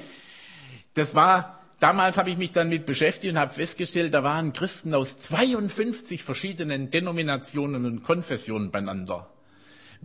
das 0.93 1.15
war, 1.15 1.59
damals 1.79 2.17
habe 2.17 2.29
ich 2.29 2.37
mich 2.37 2.51
dann 2.51 2.69
mit 2.69 2.85
beschäftigt 2.85 3.33
und 3.33 3.39
habe 3.39 3.53
festgestellt, 3.53 4.13
da 4.13 4.23
waren 4.23 4.53
Christen 4.53 4.93
aus 4.93 5.17
52 5.17 6.23
verschiedenen 6.23 6.89
Denominationen 6.89 7.85
und 7.85 8.03
Konfessionen 8.03 8.71
beieinander. 8.71 9.32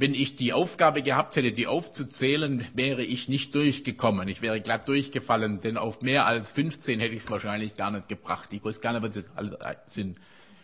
Wenn 0.01 0.15
ich 0.15 0.37
die 0.37 0.53
Aufgabe 0.53 1.03
gehabt 1.03 1.35
hätte, 1.35 1.51
die 1.51 1.67
aufzuzählen, 1.67 2.65
wäre 2.73 3.03
ich 3.03 3.29
nicht 3.29 3.53
durchgekommen. 3.57 4.29
Ich 4.29 4.43
wäre 4.43 4.61
glatt 4.61 4.87
durchgefallen, 4.87 5.61
denn 5.61 5.77
auf 5.77 6.03
mehr 6.03 6.25
als 6.25 6.53
15 6.53 7.01
hätte 7.01 7.17
ich 7.17 7.25
es 7.25 7.31
wahrscheinlich 7.33 7.77
gar 7.77 7.91
nicht 7.91 8.09
gebracht. 8.09 8.53
Ich 8.53 8.65
weiß 8.65 8.81
gar 8.81 8.93
nicht, 8.93 9.03
was 9.03 9.17
es 9.17 9.29
sind. 9.89 10.19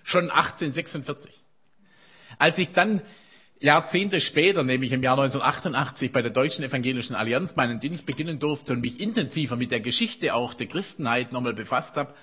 Schon 0.05 0.31
1846. 0.31 1.33
Als 2.39 2.59
ich 2.59 2.71
dann 2.71 3.03
Jahrzehnte 3.59 4.21
später, 4.21 4.63
nämlich 4.63 4.93
im 4.93 5.03
Jahr 5.03 5.19
1988 5.19 6.13
bei 6.13 6.23
der 6.23 6.31
Deutschen 6.31 6.65
Evangelischen 6.65 7.17
Allianz 7.17 7.57
meinen 7.57 7.81
Dienst 7.81 8.07
beginnen 8.07 8.39
durfte 8.39 8.73
und 8.73 8.83
mich 8.83 9.01
intensiver 9.01 9.57
mit 9.57 9.73
der 9.73 9.81
Geschichte 9.81 10.35
auch 10.35 10.55
der 10.55 10.69
Christenheit 10.69 11.33
nochmal 11.33 11.55
befasst 11.55 11.97
habe, 11.97 12.15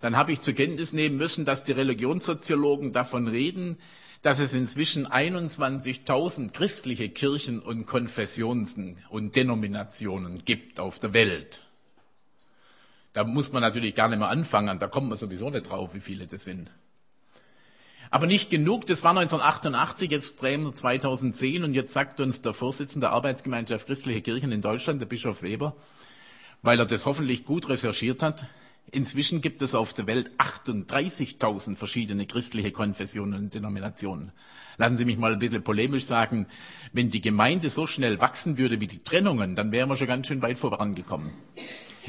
dann 0.00 0.18
habe 0.18 0.32
ich 0.32 0.42
zur 0.42 0.52
Kenntnis 0.52 0.92
nehmen 0.92 1.16
müssen, 1.16 1.46
dass 1.46 1.64
die 1.64 1.72
Religionssoziologen 1.72 2.92
davon 2.92 3.26
reden, 3.26 3.76
dass 4.22 4.38
es 4.38 4.54
inzwischen 4.54 5.06
21.000 5.06 6.52
christliche 6.52 7.08
Kirchen 7.08 7.58
und 7.58 7.86
Konfessionen 7.86 8.96
und 9.10 9.34
Denominationen 9.34 10.44
gibt 10.44 10.78
auf 10.78 11.00
der 11.00 11.12
Welt. 11.12 11.64
Da 13.12 13.24
muss 13.24 13.52
man 13.52 13.62
natürlich 13.62 13.94
gar 13.94 14.08
nicht 14.08 14.20
mehr 14.20 14.28
anfangen, 14.28 14.78
da 14.78 14.86
kommt 14.86 15.08
man 15.08 15.18
sowieso 15.18 15.50
nicht 15.50 15.68
drauf, 15.68 15.92
wie 15.92 16.00
viele 16.00 16.26
das 16.26 16.44
sind. 16.44 16.70
Aber 18.10 18.26
nicht 18.26 18.50
genug, 18.50 18.86
das 18.86 19.02
war 19.02 19.10
1988, 19.10 20.10
jetzt 20.10 20.40
drehen 20.40 20.64
wir 20.64 20.74
2010 20.74 21.64
und 21.64 21.74
jetzt 21.74 21.92
sagt 21.92 22.20
uns 22.20 22.42
der 22.42 22.52
Vorsitzende 22.52 23.06
der 23.06 23.12
Arbeitsgemeinschaft 23.12 23.86
Christliche 23.86 24.20
Kirchen 24.20 24.52
in 24.52 24.60
Deutschland, 24.60 25.00
der 25.00 25.06
Bischof 25.06 25.42
Weber, 25.42 25.74
weil 26.62 26.78
er 26.78 26.86
das 26.86 27.06
hoffentlich 27.06 27.44
gut 27.44 27.68
recherchiert 27.68 28.22
hat, 28.22 28.46
Inzwischen 28.94 29.40
gibt 29.40 29.62
es 29.62 29.74
auf 29.74 29.94
der 29.94 30.06
Welt 30.06 30.30
38.000 30.36 31.76
verschiedene 31.76 32.26
christliche 32.26 32.72
Konfessionen 32.72 33.44
und 33.44 33.54
Denominationen. 33.54 34.32
Lassen 34.76 34.98
Sie 34.98 35.06
mich 35.06 35.16
mal 35.16 35.32
ein 35.32 35.38
bisschen 35.38 35.64
polemisch 35.64 36.04
sagen, 36.04 36.46
wenn 36.92 37.08
die 37.08 37.22
Gemeinde 37.22 37.70
so 37.70 37.86
schnell 37.86 38.20
wachsen 38.20 38.58
würde 38.58 38.80
wie 38.80 38.86
die 38.86 39.02
Trennungen, 39.02 39.56
dann 39.56 39.72
wären 39.72 39.88
wir 39.88 39.96
schon 39.96 40.08
ganz 40.08 40.26
schön 40.26 40.42
weit 40.42 40.58
vorangekommen. 40.58 41.30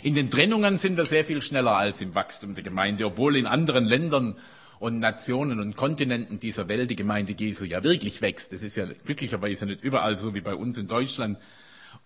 In 0.01 0.13
den 0.13 0.29
Trennungen 0.29 0.77
sind 0.77 0.97
wir 0.97 1.05
sehr 1.05 1.23
viel 1.23 1.41
schneller 1.41 1.77
als 1.77 2.01
im 2.01 2.15
Wachstum 2.15 2.53
der 2.53 2.65
Gemeinde, 2.65 3.05
obwohl 3.05 3.37
in 3.37 3.47
anderen 3.47 3.85
Ländern 3.85 4.35
und 4.79 4.97
Nationen 4.97 5.61
und 5.61 5.77
Kontinenten 5.77 6.39
dieser 6.39 6.67
Welt 6.67 6.91
die 6.91 6.97
Gemeinde 6.97 7.33
Jesu 7.37 7.63
ja 7.63 7.81
wirklich 7.81 8.21
wächst. 8.21 8.51
Das 8.51 8.61
ist 8.61 8.75
ja 8.75 8.87
glücklicherweise 9.05 9.65
nicht 9.65 9.85
überall 9.85 10.17
so 10.17 10.35
wie 10.35 10.41
bei 10.41 10.53
uns 10.53 10.77
in 10.77 10.87
Deutschland 10.87 11.37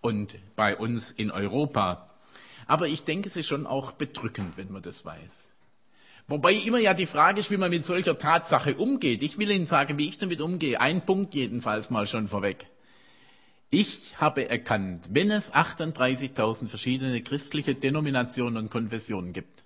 und 0.02 0.36
bei 0.56 0.78
uns 0.78 1.10
in 1.10 1.32
Europa. 1.32 2.07
Aber 2.68 2.88
ich 2.88 3.04
denke, 3.04 3.30
es 3.30 3.36
ist 3.36 3.48
schon 3.48 3.66
auch 3.66 3.94
bedrückend, 3.94 4.58
wenn 4.58 4.72
man 4.72 4.82
das 4.82 5.06
weiß. 5.06 5.54
Wobei 6.28 6.54
immer 6.54 6.80
ja 6.80 6.94
die 6.94 7.06
Frage 7.06 7.40
ist, 7.40 7.52
wie 7.52 7.58
man 7.58 7.70
mit 7.70 7.86
solcher 7.86 8.20
Tatsache 8.20 8.76
umgeht. 8.76 9.24
Ich 9.24 9.38
will 9.38 9.50
Ihnen 9.50 9.66
sagen, 9.66 9.98
wie 9.98 10.10
ich 10.10 10.18
damit 10.18 10.42
umgehe. 10.42 10.82
Ein 10.82 11.06
Punkt 11.06 11.34
jedenfalls 11.34 11.90
mal 11.90 12.06
schon 12.06 12.28
vorweg. 12.28 12.66
Ich 13.70 14.14
habe 14.18 14.50
erkannt, 14.50 15.08
wenn 15.12 15.32
es 15.32 15.54
38.000 15.54 16.68
verschiedene 16.68 17.22
christliche 17.22 17.76
Denominationen 17.76 18.58
und 18.58 18.70
Konfessionen 18.70 19.34
gibt, 19.34 19.64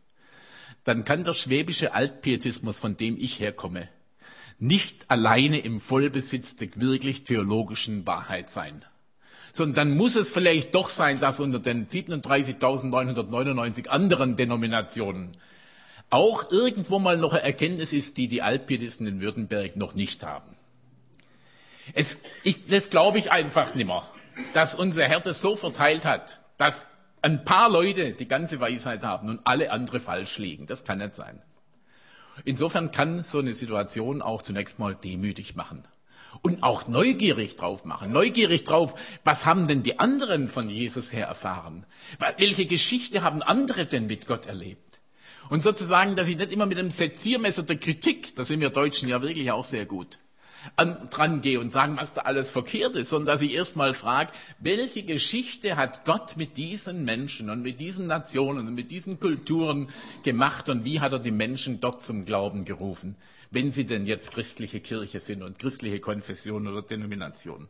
dann 0.83 1.05
kann 1.05 1.23
der 1.23 1.33
schwäbische 1.33 1.93
Altpietismus, 1.93 2.79
von 2.79 2.97
dem 2.97 3.17
ich 3.17 3.39
herkomme, 3.39 3.89
nicht 4.57 5.09
alleine 5.09 5.59
im 5.59 5.79
Vollbesitz 5.79 6.55
der 6.55 6.69
wirklich 6.75 7.23
theologischen 7.23 8.05
Wahrheit 8.05 8.49
sein. 8.49 8.85
Sondern 9.53 9.75
dann 9.75 9.97
muss 9.97 10.15
es 10.15 10.29
vielleicht 10.29 10.75
doch 10.75 10.89
sein, 10.89 11.19
dass 11.19 11.39
unter 11.39 11.59
den 11.59 11.87
37.999 11.87 13.87
anderen 13.87 14.35
Denominationen 14.37 15.37
auch 16.09 16.51
irgendwo 16.51 16.99
mal 16.99 17.17
noch 17.17 17.33
eine 17.33 17.43
Erkenntnis 17.43 17.93
ist, 17.93 18.17
die 18.17 18.27
die 18.27 18.41
Altpietisten 18.41 19.07
in 19.07 19.21
Württemberg 19.21 19.77
noch 19.77 19.95
nicht 19.95 20.23
haben. 20.23 20.55
Es, 21.93 22.21
ich, 22.43 22.67
das 22.67 22.89
glaube 22.89 23.17
ich 23.17 23.31
einfach 23.31 23.75
nimmer, 23.75 24.05
dass 24.53 24.75
unser 24.75 25.05
Herr 25.05 25.21
das 25.21 25.41
so 25.41 25.55
verteilt 25.55 26.05
hat, 26.05 26.41
dass 26.57 26.85
ein 27.21 27.45
paar 27.45 27.69
Leute 27.69 28.13
die 28.13 28.27
ganze 28.27 28.59
Weisheit 28.59 29.03
haben 29.03 29.29
und 29.29 29.39
alle 29.45 29.71
andere 29.71 29.99
falsch 29.99 30.37
liegen. 30.37 30.65
Das 30.65 30.83
kann 30.83 30.99
nicht 30.99 31.15
sein. 31.15 31.41
Insofern 32.45 32.91
kann 32.91 33.21
so 33.23 33.39
eine 33.39 33.53
Situation 33.53 34.21
auch 34.21 34.41
zunächst 34.41 34.79
mal 34.79 34.95
demütig 34.95 35.55
machen. 35.55 35.83
Und 36.41 36.63
auch 36.63 36.87
neugierig 36.87 37.55
drauf 37.55 37.85
machen. 37.85 38.11
Neugierig 38.11 38.63
drauf, 38.63 38.95
was 39.23 39.45
haben 39.45 39.67
denn 39.67 39.83
die 39.83 39.99
anderen 39.99 40.47
von 40.47 40.69
Jesus 40.69 41.13
her 41.13 41.27
erfahren? 41.27 41.85
Welche 42.37 42.65
Geschichte 42.65 43.21
haben 43.21 43.41
andere 43.43 43.85
denn 43.85 44.07
mit 44.07 44.27
Gott 44.27 44.45
erlebt? 44.45 45.01
Und 45.49 45.61
sozusagen, 45.61 46.15
dass 46.15 46.29
ich 46.29 46.37
nicht 46.37 46.53
immer 46.53 46.65
mit 46.65 46.77
dem 46.77 46.91
Seziermesser 46.91 47.63
der 47.63 47.77
Kritik, 47.77 48.35
da 48.35 48.45
sind 48.45 48.61
wir 48.61 48.69
Deutschen 48.69 49.09
ja 49.09 49.21
wirklich 49.21 49.51
auch 49.51 49.65
sehr 49.65 49.85
gut, 49.85 50.17
an, 50.75 51.09
dran 51.09 51.41
gehe 51.41 51.59
und 51.59 51.71
sagen, 51.71 51.97
was 51.99 52.13
da 52.13 52.21
alles 52.21 52.49
verkehrt 52.49 52.95
ist, 52.95 53.09
sondern 53.09 53.33
dass 53.33 53.41
ich 53.41 53.53
erstmal 53.53 53.93
frage, 53.93 54.31
welche 54.59 55.03
Geschichte 55.03 55.77
hat 55.77 56.05
Gott 56.05 56.37
mit 56.37 56.57
diesen 56.57 57.03
Menschen 57.03 57.49
und 57.49 57.61
mit 57.61 57.79
diesen 57.79 58.05
Nationen 58.05 58.67
und 58.67 58.75
mit 58.75 58.91
diesen 58.91 59.19
Kulturen 59.19 59.89
gemacht 60.23 60.69
und 60.69 60.85
wie 60.85 60.99
hat 60.99 61.13
er 61.13 61.19
die 61.19 61.31
Menschen 61.31 61.81
dort 61.81 62.03
zum 62.03 62.25
Glauben 62.25 62.65
gerufen, 62.65 63.15
wenn 63.49 63.71
sie 63.71 63.85
denn 63.85 64.05
jetzt 64.05 64.31
christliche 64.31 64.79
Kirche 64.79 65.19
sind 65.19 65.43
und 65.43 65.59
christliche 65.59 65.99
Konfession 65.99 66.67
oder 66.67 66.81
Denomination. 66.81 67.67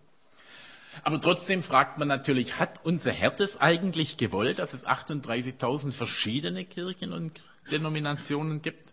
Aber 1.04 1.21
trotzdem 1.21 1.63
fragt 1.63 1.97
man 1.97 2.10
natürlich, 2.10 2.60
hat 2.60 2.82
unser 2.84 3.12
Herr 3.12 3.32
das 3.32 3.60
eigentlich 3.60 4.17
gewollt, 4.17 4.60
dass 4.60 4.73
es 4.73 4.86
38.000 4.86 5.93
verschiedene 5.93 6.65
Kirchen 6.65 7.13
und 7.13 7.39
Denominationen 7.71 8.62
gibt? 8.62 8.91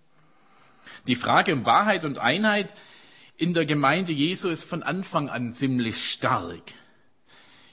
Die 1.06 1.16
Frage 1.16 1.52
um 1.52 1.64
Wahrheit 1.64 2.04
und 2.04 2.18
Einheit 2.18 2.72
in 3.38 3.55
der 3.55 3.66
Gemeinde 3.66 4.12
Jesu 4.12 4.48
ist 4.48 4.64
von 4.64 4.83
Anfang 4.83 5.29
an 5.29 5.53
ziemlich 5.53 6.11
stark. 6.11 6.72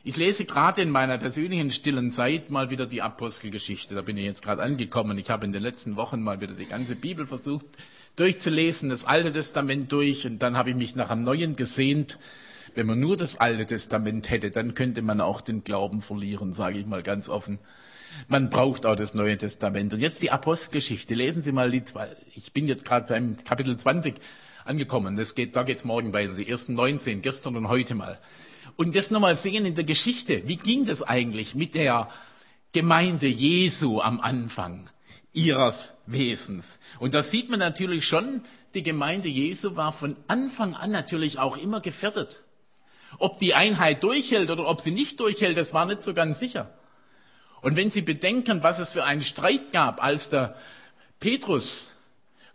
Ich 0.04 0.16
lese 0.16 0.46
gerade 0.46 0.84
in 0.84 0.92
meiner 0.92 1.18
persönlichen 1.18 1.72
stillen 1.72 2.12
Zeit 2.12 2.52
mal 2.52 2.70
wieder 2.70 2.86
die 2.86 3.02
Apostelgeschichte. 3.02 3.96
Da 3.96 4.04
bin 4.04 4.16
ich 4.16 4.26
jetzt 4.26 4.44
gerade 4.44 4.62
angekommen. 4.62 5.18
Ich 5.18 5.32
habe 5.32 5.44
in 5.44 5.52
den 5.52 5.64
letzten 5.64 5.96
Wochen 5.96 6.22
mal 6.22 6.40
wieder 6.40 6.54
die 6.54 6.68
ganze 6.68 6.96
Bibel 6.96 7.26
versucht 7.26 7.66
durchzulesen, 8.16 8.90
das 8.90 9.04
Alte 9.06 9.34
Testament 9.34 9.92
durch 9.92 10.26
und 10.26 10.40
dann 10.40 10.56
habe 10.56 10.70
ich 10.70 10.76
mich 10.76 10.96
nach 10.96 11.10
einem 11.10 11.24
Neuen 11.24 11.56
gesehnt. 11.56 12.20
Wenn 12.76 12.86
man 12.86 13.00
nur 13.00 13.18
das 13.18 13.40
Alte 13.40 13.66
Testament 13.66 14.30
hätte, 14.30 14.52
dann 14.52 14.76
könnte 14.76 15.02
man 15.02 15.20
auch 15.20 15.42
den 15.42 15.64
Glauben 15.64 16.04
verlieren, 16.04 16.54
sage 16.54 16.78
ich 16.78 16.86
mal 16.86 17.02
ganz 17.02 17.28
offen. 17.28 17.58
Man 18.28 18.52
braucht 18.52 18.86
auch 18.86 18.96
das 18.96 19.16
Neue 19.16 19.38
Testament. 19.38 19.94
Und 19.94 20.00
jetzt 20.00 20.22
die 20.22 20.32
Apostelgeschichte. 20.32 21.16
Lesen 21.16 21.42
Sie 21.42 21.52
mal 21.52 21.72
die 21.72 21.84
zwei. 21.84 22.08
Ich 22.36 22.54
bin 22.54 22.68
jetzt 22.68 22.86
gerade 22.86 23.08
beim 23.08 23.44
Kapitel 23.44 23.76
20 23.76 24.16
angekommen. 24.66 25.16
Das 25.16 25.36
geht, 25.36 25.56
da 25.56 25.64
geht's 25.64 25.86
morgen 25.86 26.14
weiter. 26.14 26.34
Die 26.34 26.50
ersten 26.50 26.74
19, 26.74 27.22
gestern 27.22 27.56
und 27.56 27.70
heute 27.70 27.96
mal. 27.96 28.20
Und 28.76 28.96
das 28.96 29.12
nochmal 29.12 29.38
sehen 29.38 29.66
in 29.66 29.76
der 29.76 29.84
Geschichte. 29.84 30.44
Wie 30.48 30.58
ging 30.58 30.86
das 30.86 31.02
eigentlich 31.02 31.56
mit 31.56 31.76
der 31.76 32.10
Gemeinde 32.74 33.28
Jesu 33.28 34.02
am 34.02 34.20
Anfang 34.20 34.90
ihres 35.32 35.94
Wesens? 36.06 36.78
Und 37.00 37.14
da 37.14 37.24
sieht 37.24 37.50
man 37.50 37.60
natürlich 37.60 38.08
schon, 38.08 38.42
die 38.74 38.84
Gemeinde 38.84 39.30
Jesu 39.30 39.78
war 39.78 39.94
von 39.94 40.18
Anfang 40.28 40.76
an 40.76 40.92
natürlich 40.92 41.40
auch 41.40 41.56
immer 41.58 41.80
gefährdet. 41.80 42.42
Ob 43.18 43.40
die 43.40 43.54
Einheit 43.54 44.04
durchhält 44.04 44.50
oder 44.50 44.68
ob 44.68 44.82
sie 44.82 44.92
nicht 44.92 45.20
durchhält, 45.22 45.58
das 45.58 45.74
war 45.74 45.86
nicht 45.86 46.04
so 46.04 46.14
ganz 46.14 46.40
sicher. 46.40 46.74
Und 47.62 47.76
wenn 47.78 47.90
Sie 47.90 48.02
bedenken, 48.02 48.62
was 48.62 48.78
es 48.78 48.92
für 48.92 49.06
einen 49.06 49.24
Streit 49.24 49.72
gab, 49.72 50.04
als 50.04 50.30
der 50.30 50.56
Petrus 51.20 51.88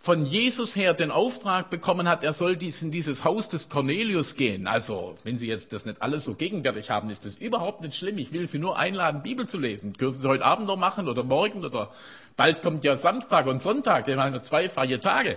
von 0.03 0.25
Jesus 0.25 0.77
her 0.77 0.95
den 0.95 1.11
Auftrag 1.11 1.69
bekommen 1.69 2.09
hat, 2.09 2.25
er 2.25 2.33
soll 2.33 2.57
dies 2.57 2.81
in 2.81 2.91
dieses 2.91 3.23
Haus 3.23 3.51
des 3.51 3.69
Cornelius 3.69 4.35
gehen. 4.35 4.67
Also, 4.67 5.15
wenn 5.25 5.37
Sie 5.37 5.47
jetzt 5.47 5.75
das 5.75 5.85
nicht 5.85 6.01
alles 6.01 6.25
so 6.25 6.35
gegenwärtig 6.35 6.89
haben, 6.89 7.11
ist 7.11 7.27
das 7.27 7.35
überhaupt 7.35 7.83
nicht 7.83 7.95
schlimm. 7.95 8.17
Ich 8.17 8.33
will 8.33 8.47
Sie 8.47 8.59
nur 8.59 8.79
einladen, 8.79 9.23
Bibel 9.23 9.47
zu 9.47 9.59
lesen. 9.59 9.93
Dürfen 9.93 10.23
Sie 10.23 10.29
heute 10.29 10.45
Abend 10.45 10.67
noch 10.67 10.79
machen 10.79 11.07
oder 11.07 11.23
morgen 11.23 11.67
oder 11.67 11.91
bald 12.35 12.63
kommt 12.63 12.83
ja 12.83 12.97
Samstag 12.97 13.47
und 13.47 13.61
Sonntag. 13.61 14.07
Wir 14.07 14.17
haben 14.17 14.43
zwei 14.43 14.71
freie 14.71 15.01
Tage. 15.01 15.37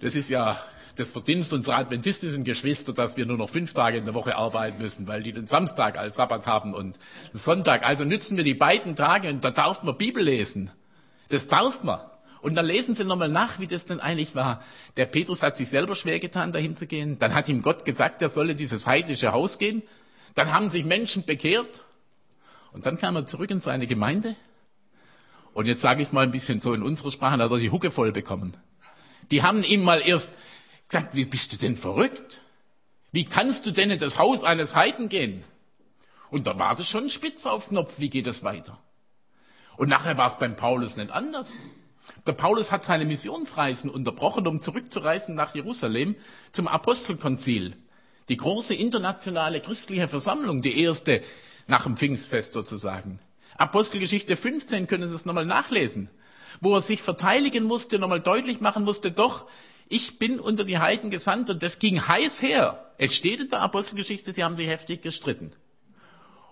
Das 0.00 0.16
ist 0.16 0.28
ja 0.28 0.60
das 0.96 1.12
Verdienst 1.12 1.52
unserer 1.52 1.76
adventistischen 1.76 2.42
Geschwister, 2.42 2.92
dass 2.92 3.16
wir 3.16 3.24
nur 3.24 3.38
noch 3.38 3.48
fünf 3.48 3.72
Tage 3.72 3.98
in 3.98 4.04
der 4.04 4.14
Woche 4.14 4.36
arbeiten 4.36 4.82
müssen, 4.82 5.06
weil 5.06 5.22
die 5.22 5.32
den 5.32 5.46
Samstag 5.46 5.96
als 5.96 6.16
Sabbat 6.16 6.46
haben 6.46 6.74
und 6.74 6.98
Sonntag. 7.32 7.86
Also 7.86 8.04
nützen 8.04 8.36
wir 8.36 8.44
die 8.44 8.54
beiden 8.54 8.96
Tage 8.96 9.28
und 9.28 9.44
da 9.44 9.52
darf 9.52 9.84
man 9.84 9.96
Bibel 9.96 10.24
lesen. 10.24 10.72
Das 11.28 11.46
darf 11.46 11.84
man. 11.84 12.00
Und 12.42 12.56
dann 12.56 12.66
lesen 12.66 12.96
Sie 12.96 13.04
nochmal 13.04 13.28
nach, 13.28 13.60
wie 13.60 13.68
das 13.68 13.86
denn 13.86 14.00
eigentlich 14.00 14.34
war. 14.34 14.62
Der 14.96 15.06
Petrus 15.06 15.42
hat 15.42 15.56
sich 15.56 15.68
selber 15.68 15.94
schwer 15.94 16.18
getan, 16.18 16.52
dahin 16.52 16.76
zu 16.76 16.86
gehen. 16.86 17.18
Dann 17.20 17.34
hat 17.34 17.48
ihm 17.48 17.62
Gott 17.62 17.84
gesagt, 17.84 18.20
er 18.20 18.28
solle 18.28 18.56
dieses 18.56 18.86
heidnische 18.86 19.32
Haus 19.32 19.58
gehen. 19.58 19.82
Dann 20.34 20.52
haben 20.52 20.68
sich 20.68 20.84
Menschen 20.84 21.24
bekehrt. 21.24 21.84
Und 22.72 22.84
dann 22.84 22.98
kam 22.98 23.14
er 23.14 23.26
zurück 23.26 23.50
in 23.50 23.60
seine 23.60 23.86
Gemeinde. 23.86 24.34
Und 25.54 25.66
jetzt 25.66 25.82
sage 25.82 26.02
ich 26.02 26.08
es 26.08 26.12
mal 26.12 26.22
ein 26.22 26.32
bisschen 26.32 26.60
so 26.60 26.74
in 26.74 26.82
unserer 26.82 27.12
Sprache, 27.12 27.38
da 27.38 27.44
hat 27.44 27.50
er 27.52 27.58
die 27.58 27.70
Hucke 27.70 27.92
voll 27.92 28.10
bekommen. 28.10 28.56
Die 29.30 29.42
haben 29.42 29.62
ihm 29.62 29.84
mal 29.84 30.00
erst 30.00 30.30
gesagt, 30.88 31.14
wie 31.14 31.26
bist 31.26 31.52
du 31.52 31.56
denn 31.58 31.76
verrückt? 31.76 32.40
Wie 33.12 33.24
kannst 33.24 33.66
du 33.66 33.70
denn 33.70 33.90
in 33.90 33.98
das 33.98 34.18
Haus 34.18 34.42
eines 34.42 34.74
Heiden 34.74 35.08
gehen? 35.08 35.44
Und 36.30 36.46
da 36.46 36.58
war 36.58 36.78
es 36.78 36.88
schon 36.88 37.08
spitz 37.10 37.46
auf 37.46 37.68
Knopf, 37.68 37.98
wie 37.98 38.10
geht 38.10 38.26
es 38.26 38.42
weiter? 38.42 38.78
Und 39.76 39.90
nachher 39.90 40.16
war 40.16 40.28
es 40.28 40.38
beim 40.38 40.56
Paulus 40.56 40.96
nicht 40.96 41.10
anders. 41.10 41.52
Der 42.26 42.32
Paulus 42.32 42.70
hat 42.72 42.84
seine 42.84 43.04
Missionsreisen 43.04 43.90
unterbrochen, 43.90 44.46
um 44.46 44.60
zurückzureisen 44.60 45.34
nach 45.34 45.54
Jerusalem 45.54 46.16
zum 46.52 46.68
Apostelkonzil. 46.68 47.76
Die 48.28 48.36
große 48.36 48.74
internationale 48.74 49.60
christliche 49.60 50.08
Versammlung, 50.08 50.62
die 50.62 50.80
erste 50.80 51.22
nach 51.66 51.84
dem 51.84 51.96
Pfingstfest 51.96 52.52
sozusagen. 52.52 53.18
Apostelgeschichte 53.56 54.36
15 54.36 54.86
können 54.86 55.08
Sie 55.08 55.14
es 55.14 55.24
nochmal 55.24 55.46
nachlesen, 55.46 56.10
wo 56.60 56.74
er 56.74 56.80
sich 56.80 57.02
verteidigen 57.02 57.64
musste, 57.64 57.98
nochmal 57.98 58.20
deutlich 58.20 58.60
machen 58.60 58.84
musste, 58.84 59.10
doch, 59.10 59.46
ich 59.88 60.18
bin 60.18 60.40
unter 60.40 60.64
die 60.64 60.78
Heiden 60.78 61.10
gesandt 61.10 61.50
und 61.50 61.62
das 61.62 61.78
ging 61.78 62.06
heiß 62.08 62.40
her. 62.40 62.92
Es 62.98 63.14
steht 63.14 63.40
in 63.40 63.50
der 63.50 63.60
Apostelgeschichte, 63.60 64.32
sie 64.32 64.42
haben 64.42 64.56
sich 64.56 64.68
heftig 64.68 65.02
gestritten. 65.02 65.52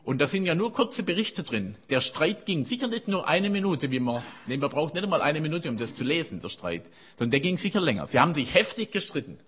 Und 0.03 0.21
da 0.21 0.27
sind 0.27 0.47
ja 0.47 0.55
nur 0.55 0.73
kurze 0.73 1.03
Berichte 1.03 1.43
drin. 1.43 1.77
Der 1.91 2.01
Streit 2.01 2.47
ging 2.47 2.65
sicher 2.65 2.89
nicht 2.89 3.07
nur 3.07 3.29
eine 3.29 3.51
Minute, 3.51 3.91
wie 3.91 4.01
man, 4.01 4.23
nee, 4.47 4.57
man 4.57 4.71
braucht 4.71 4.95
nicht 4.95 5.05
einmal 5.05 5.21
eine 5.21 5.41
Minute, 5.41 5.69
um 5.69 5.77
das 5.77 5.95
zu 5.95 6.05
lesen, 6.05 6.41
der 6.41 6.49
Streit, 6.49 6.85
sondern 7.17 7.33
der 7.33 7.41
ging 7.41 7.59
sicher 7.59 7.81
länger. 7.81 8.07
Sie 8.07 8.19
haben 8.19 8.35
sich 8.35 8.55
heftig 8.55 8.93
gestritten. 8.93 9.39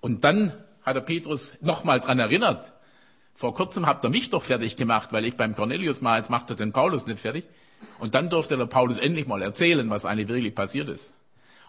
Und 0.00 0.24
dann 0.24 0.54
hat 0.82 0.96
der 0.96 1.02
Petrus 1.02 1.56
nochmal 1.60 2.00
dran 2.00 2.18
erinnert. 2.18 2.72
Vor 3.34 3.54
kurzem 3.54 3.86
habt 3.86 4.04
ihr 4.04 4.10
mich 4.10 4.30
doch 4.30 4.42
fertig 4.42 4.76
gemacht, 4.76 5.12
weil 5.12 5.24
ich 5.24 5.36
beim 5.36 5.54
Cornelius 5.54 6.00
mal, 6.00 6.18
jetzt 6.18 6.30
macht 6.30 6.50
er 6.50 6.56
den 6.56 6.72
Paulus 6.72 7.06
nicht 7.06 7.20
fertig. 7.20 7.44
Und 7.98 8.14
dann 8.14 8.28
durfte 8.28 8.56
der 8.56 8.66
Paulus 8.66 8.98
endlich 8.98 9.26
mal 9.26 9.40
erzählen, 9.40 9.88
was 9.88 10.04
eigentlich 10.04 10.28
wirklich 10.28 10.54
passiert 10.54 10.88
ist. 10.88 11.14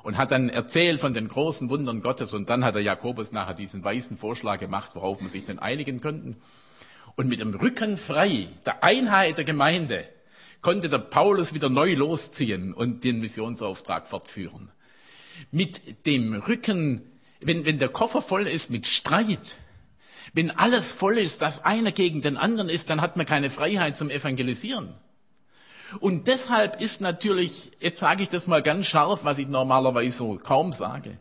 Und 0.03 0.17
hat 0.17 0.31
dann 0.31 0.49
erzählt 0.49 0.99
von 0.99 1.13
den 1.13 1.27
großen 1.27 1.69
Wundern 1.69 2.01
Gottes. 2.01 2.33
Und 2.33 2.49
dann 2.49 2.65
hat 2.65 2.75
der 2.75 2.81
Jakobus 2.81 3.31
nachher 3.31 3.53
diesen 3.53 3.83
weißen 3.83 4.17
Vorschlag 4.17 4.59
gemacht, 4.59 4.91
worauf 4.95 5.21
man 5.21 5.29
sich 5.29 5.43
denn 5.43 5.59
einigen 5.59 6.01
könnten. 6.01 6.41
Und 7.15 7.27
mit 7.27 7.39
dem 7.39 7.53
Rücken 7.53 7.97
frei, 7.97 8.47
der 8.65 8.83
Einheit 8.83 9.37
der 9.37 9.45
Gemeinde, 9.45 10.07
konnte 10.61 10.89
der 10.89 10.99
Paulus 10.99 11.53
wieder 11.53 11.69
neu 11.69 11.93
losziehen 11.93 12.73
und 12.73 13.03
den 13.03 13.19
Missionsauftrag 13.19 14.07
fortführen. 14.07 14.69
Mit 15.51 16.05
dem 16.05 16.33
Rücken, 16.33 17.01
wenn, 17.41 17.65
wenn 17.65 17.79
der 17.79 17.89
Koffer 17.89 18.21
voll 18.21 18.47
ist 18.47 18.69
mit 18.69 18.87
Streit, 18.87 19.57
wenn 20.33 20.51
alles 20.51 20.91
voll 20.91 21.17
ist, 21.17 21.41
dass 21.41 21.65
einer 21.65 21.91
gegen 21.91 22.21
den 22.21 22.37
anderen 22.37 22.69
ist, 22.69 22.89
dann 22.89 23.01
hat 23.01 23.17
man 23.17 23.25
keine 23.25 23.49
Freiheit 23.49 23.97
zum 23.97 24.09
Evangelisieren. 24.09 24.93
Und 25.99 26.27
deshalb 26.27 26.79
ist 26.79 27.01
natürlich, 27.01 27.71
jetzt 27.81 27.99
sage 27.99 28.23
ich 28.23 28.29
das 28.29 28.47
mal 28.47 28.61
ganz 28.61 28.85
scharf, 28.87 29.25
was 29.25 29.39
ich 29.39 29.47
normalerweise 29.47 30.17
so 30.17 30.39
kaum 30.41 30.71
sage, 30.71 31.17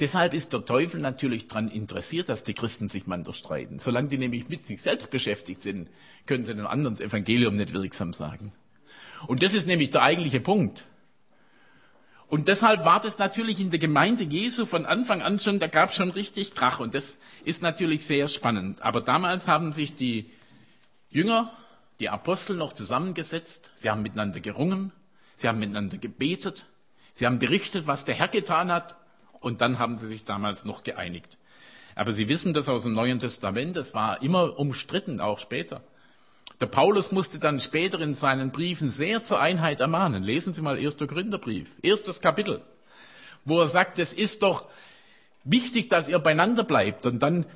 Deshalb 0.00 0.32
ist 0.34 0.52
der 0.52 0.64
Teufel 0.64 1.00
natürlich 1.00 1.48
daran 1.48 1.68
interessiert, 1.68 2.28
dass 2.28 2.44
die 2.44 2.54
Christen 2.54 2.88
sich 2.88 3.06
miteinander 3.06 3.34
streiten. 3.34 3.78
Solange 3.78 4.08
die 4.08 4.18
nämlich 4.18 4.48
mit 4.48 4.64
sich 4.64 4.80
selbst 4.80 5.10
beschäftigt 5.10 5.60
sind, 5.60 5.88
können 6.26 6.44
sie 6.44 6.54
den 6.54 6.66
anderen 6.66 6.96
das 6.96 7.04
Evangelium 7.04 7.56
nicht 7.56 7.72
wirksam 7.74 8.12
sagen. 8.12 8.52
Und 9.26 9.42
das 9.42 9.54
ist 9.54 9.66
nämlich 9.66 9.90
der 9.90 10.02
eigentliche 10.02 10.40
Punkt. 10.40 10.86
Und 12.28 12.48
deshalb 12.48 12.86
war 12.86 13.00
das 13.00 13.18
natürlich 13.18 13.60
in 13.60 13.68
der 13.68 13.78
Gemeinde 13.78 14.24
Jesu 14.24 14.64
von 14.64 14.86
Anfang 14.86 15.20
an 15.20 15.38
schon, 15.38 15.58
da 15.58 15.66
gab 15.66 15.90
es 15.90 15.96
schon 15.96 16.10
richtig 16.10 16.54
Krach. 16.54 16.80
Und 16.80 16.94
das 16.94 17.18
ist 17.44 17.62
natürlich 17.62 18.06
sehr 18.06 18.26
spannend. 18.28 18.80
Aber 18.80 19.02
damals 19.02 19.46
haben 19.46 19.72
sich 19.72 19.94
die 19.94 20.30
Jünger, 21.10 21.52
die 22.00 22.08
Apostel 22.08 22.56
noch 22.56 22.72
zusammengesetzt. 22.72 23.70
Sie 23.74 23.90
haben 23.90 24.00
miteinander 24.00 24.40
gerungen. 24.40 24.92
Sie 25.36 25.46
haben 25.46 25.58
miteinander 25.58 25.98
gebetet. 25.98 26.64
Sie 27.12 27.26
haben 27.26 27.38
berichtet, 27.38 27.86
was 27.86 28.06
der 28.06 28.14
Herr 28.14 28.28
getan 28.28 28.72
hat 28.72 28.96
und 29.42 29.60
dann 29.60 29.78
haben 29.78 29.98
sie 29.98 30.08
sich 30.08 30.24
damals 30.24 30.64
noch 30.64 30.82
geeinigt. 30.82 31.38
Aber 31.94 32.12
Sie 32.12 32.28
wissen 32.28 32.54
das 32.54 32.68
aus 32.68 32.84
dem 32.84 32.94
Neuen 32.94 33.18
Testament, 33.18 33.76
es 33.76 33.92
war 33.92 34.22
immer 34.22 34.58
umstritten, 34.58 35.20
auch 35.20 35.38
später. 35.38 35.82
Der 36.60 36.66
Paulus 36.66 37.12
musste 37.12 37.38
dann 37.38 37.60
später 37.60 38.00
in 38.00 38.14
seinen 38.14 38.50
Briefen 38.50 38.88
sehr 38.88 39.24
zur 39.24 39.40
Einheit 39.40 39.80
ermahnen. 39.80 40.22
Lesen 40.22 40.52
Sie 40.52 40.62
mal 40.62 40.78
1. 40.78 40.96
Gründerbrief, 40.96 41.68
erstes 41.82 42.20
Kapitel, 42.20 42.62
wo 43.44 43.60
er 43.60 43.68
sagt, 43.68 43.98
es 43.98 44.12
ist 44.12 44.42
doch 44.42 44.66
wichtig, 45.44 45.90
dass 45.90 46.08
ihr 46.08 46.18
beieinander 46.18 46.64
bleibt. 46.64 47.04
Und 47.04 47.22
dann 47.22 47.46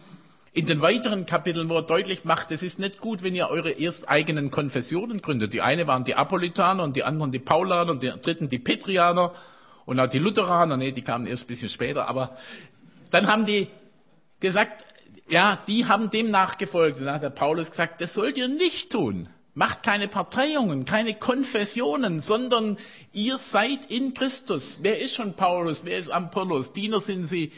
in 0.53 0.67
den 0.67 0.81
weiteren 0.81 1.27
Kapiteln, 1.27 1.69
wo 1.69 1.77
er 1.77 1.83
deutlich 1.83 2.25
macht, 2.25 2.51
es 2.51 2.63
ist 2.63 2.79
nicht 2.79 3.01
gut, 3.01 3.23
wenn 3.23 3.35
ihr 3.35 3.49
eure 3.49 3.71
erst 3.71 4.09
eigenen 4.09 4.51
Konfessionen 4.51 5.21
gründet. 5.21 5.53
Die 5.53 5.61
eine 5.61 5.87
waren 5.87 6.05
die 6.05 6.15
Apolitaner 6.15 6.83
und 6.83 6.97
die 6.97 7.05
anderen 7.05 7.31
die 7.31 7.39
Paulaner 7.39 7.93
und 7.93 8.03
die 8.03 8.11
dritten 8.11 8.49
die 8.49 8.59
Petrianer 8.59 9.35
und 9.87 9.99
auch 9.99 10.09
die 10.09 10.19
Lutheraner, 10.19 10.77
nee, 10.77 10.93
die 10.93 11.03
kamen 11.03 11.27
erst 11.27 11.45
ein 11.45 11.47
bisschen 11.47 11.69
später, 11.69 12.09
aber 12.09 12.37
dann 13.11 13.29
haben 13.29 13.47
die 13.47 13.69
gesagt, 14.41 14.85
ja, 15.29 15.59
die 15.67 15.87
haben 15.87 16.11
dem 16.11 16.31
nachgefolgt. 16.31 16.99
Und 16.99 17.07
dann 17.07 17.15
hat 17.15 17.23
der 17.23 17.31
Paulus 17.31 17.71
gesagt, 17.71 18.01
das 18.01 18.15
sollt 18.15 18.37
ihr 18.37 18.49
nicht 18.49 18.91
tun. 18.91 19.29
Macht 19.55 19.83
keine 19.83 20.07
Parteiungen, 20.07 20.85
keine 20.85 21.15
Konfessionen, 21.15 22.21
sondern 22.21 22.77
ihr 23.13 23.39
seid 23.39 23.87
in 23.91 24.13
Christus. 24.13 24.81
Wer 24.83 25.01
ist 25.01 25.15
schon 25.15 25.35
Paulus? 25.35 25.85
Wer 25.85 25.99
ist 25.99 26.11
Apollos? 26.11 26.75
Diener 26.75 27.01
sind 27.01 27.25
sie 27.25 27.53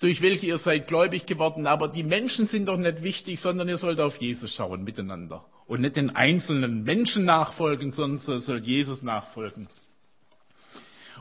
durch 0.00 0.20
welche 0.22 0.46
ihr 0.46 0.58
seid 0.58 0.88
gläubig 0.88 1.24
geworden, 1.24 1.66
aber 1.66 1.88
die 1.88 2.02
Menschen 2.02 2.46
sind 2.46 2.66
doch 2.66 2.76
nicht 2.76 3.02
wichtig, 3.02 3.40
sondern 3.40 3.68
ihr 3.68 3.76
sollt 3.76 4.00
auf 4.00 4.20
Jesus 4.20 4.52
schauen 4.52 4.82
miteinander 4.82 5.46
und 5.66 5.80
nicht 5.80 5.96
den 5.96 6.14
einzelnen 6.14 6.82
Menschen 6.82 7.24
nachfolgen, 7.24 7.92
sondern 7.92 8.40
soll 8.40 8.64
Jesus 8.64 9.02
nachfolgen. 9.02 9.68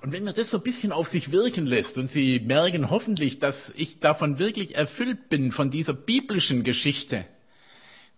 Und 0.03 0.11
wenn 0.11 0.25
man 0.25 0.35
das 0.35 0.49
so 0.49 0.57
ein 0.57 0.63
bisschen 0.63 0.91
auf 0.91 1.07
sich 1.07 1.31
wirken 1.31 1.65
lässt 1.65 1.97
und 1.97 2.11
Sie 2.11 2.41
merken 2.41 2.89
hoffentlich, 2.89 3.39
dass 3.39 3.71
ich 3.77 4.01
davon 4.01 4.37
wirklich 4.37 4.75
erfüllt 4.75 5.29
bin, 5.29 5.53
von 5.53 5.71
dieser 5.71 5.93
biblischen 5.93 6.65
Geschichte 6.65 7.25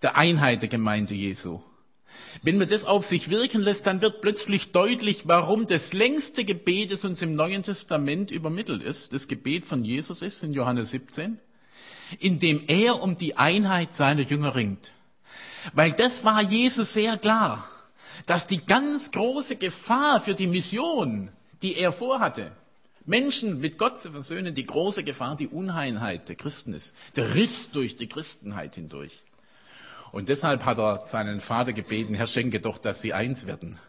der 0.02 0.18
Einheit 0.18 0.64
der 0.64 0.70
Gemeinde 0.70 1.14
Jesu. 1.14 1.62
Wenn 2.42 2.58
man 2.58 2.68
das 2.68 2.86
auf 2.86 3.06
sich 3.06 3.30
wirken 3.30 3.62
lässt, 3.62 3.86
dann 3.86 4.02
wird 4.02 4.22
plötzlich 4.22 4.72
deutlich, 4.72 5.28
warum 5.28 5.68
das 5.68 5.94
längste 5.94 6.44
Gebet, 6.44 6.92
das 6.92 7.06
uns 7.06 7.22
im 7.22 7.36
Neuen 7.36 7.62
Testament 7.62 8.32
übermittelt 8.32 8.82
ist, 8.82 9.14
das 9.14 9.28
Gebet 9.28 9.68
von 9.68 9.86
Jesus 9.86 10.24
ist 10.24 10.42
in 10.42 10.54
Johannes 10.54 10.90
17, 10.90 11.38
in 12.20 12.40
dem 12.40 12.64
er 12.66 13.04
um 13.04 13.16
die 13.16 13.38
Einheit 13.38 13.94
seiner 13.94 14.24
Jünger 14.24 14.56
ringt. 14.56 14.92
Weil 15.74 15.92
das 15.92 16.24
war 16.24 16.42
Jesus 16.42 16.94
sehr 16.94 17.20
klar, 17.20 17.70
dass 18.26 18.48
die 18.48 18.66
ganz 18.66 19.12
große 19.12 19.58
Gefahr 19.58 20.20
für 20.20 20.34
die 20.34 20.48
Mission 20.48 21.30
die 21.66 21.78
er 21.78 21.92
vorhatte. 21.92 22.52
Menschen 23.06 23.60
mit 23.60 23.80
Gott 23.80 24.00
zu 24.00 24.12
versöhnen, 24.12 24.54
die 24.54 24.68
große 24.68 25.04
Gefahr, 25.04 25.36
die 25.36 25.48
Uneinheit 25.48 26.30
der 26.30 26.36
Christen 26.36 26.76
ist. 26.76 26.94
Der 27.16 27.34
Riss 27.34 27.72
durch 27.72 27.96
die 27.96 28.08
Christenheit 28.08 28.76
hindurch. 28.76 29.24
Und 30.12 30.30
deshalb 30.30 30.64
hat 30.64 30.78
er 30.78 31.08
seinen 31.08 31.42
Vater 31.42 31.74
gebeten, 31.74 32.14
Herr, 32.14 32.28
schenke 32.28 32.60
doch, 32.60 32.78
dass 32.78 33.02
sie 33.02 33.14
eins 33.14 33.48
werden. 33.48 33.80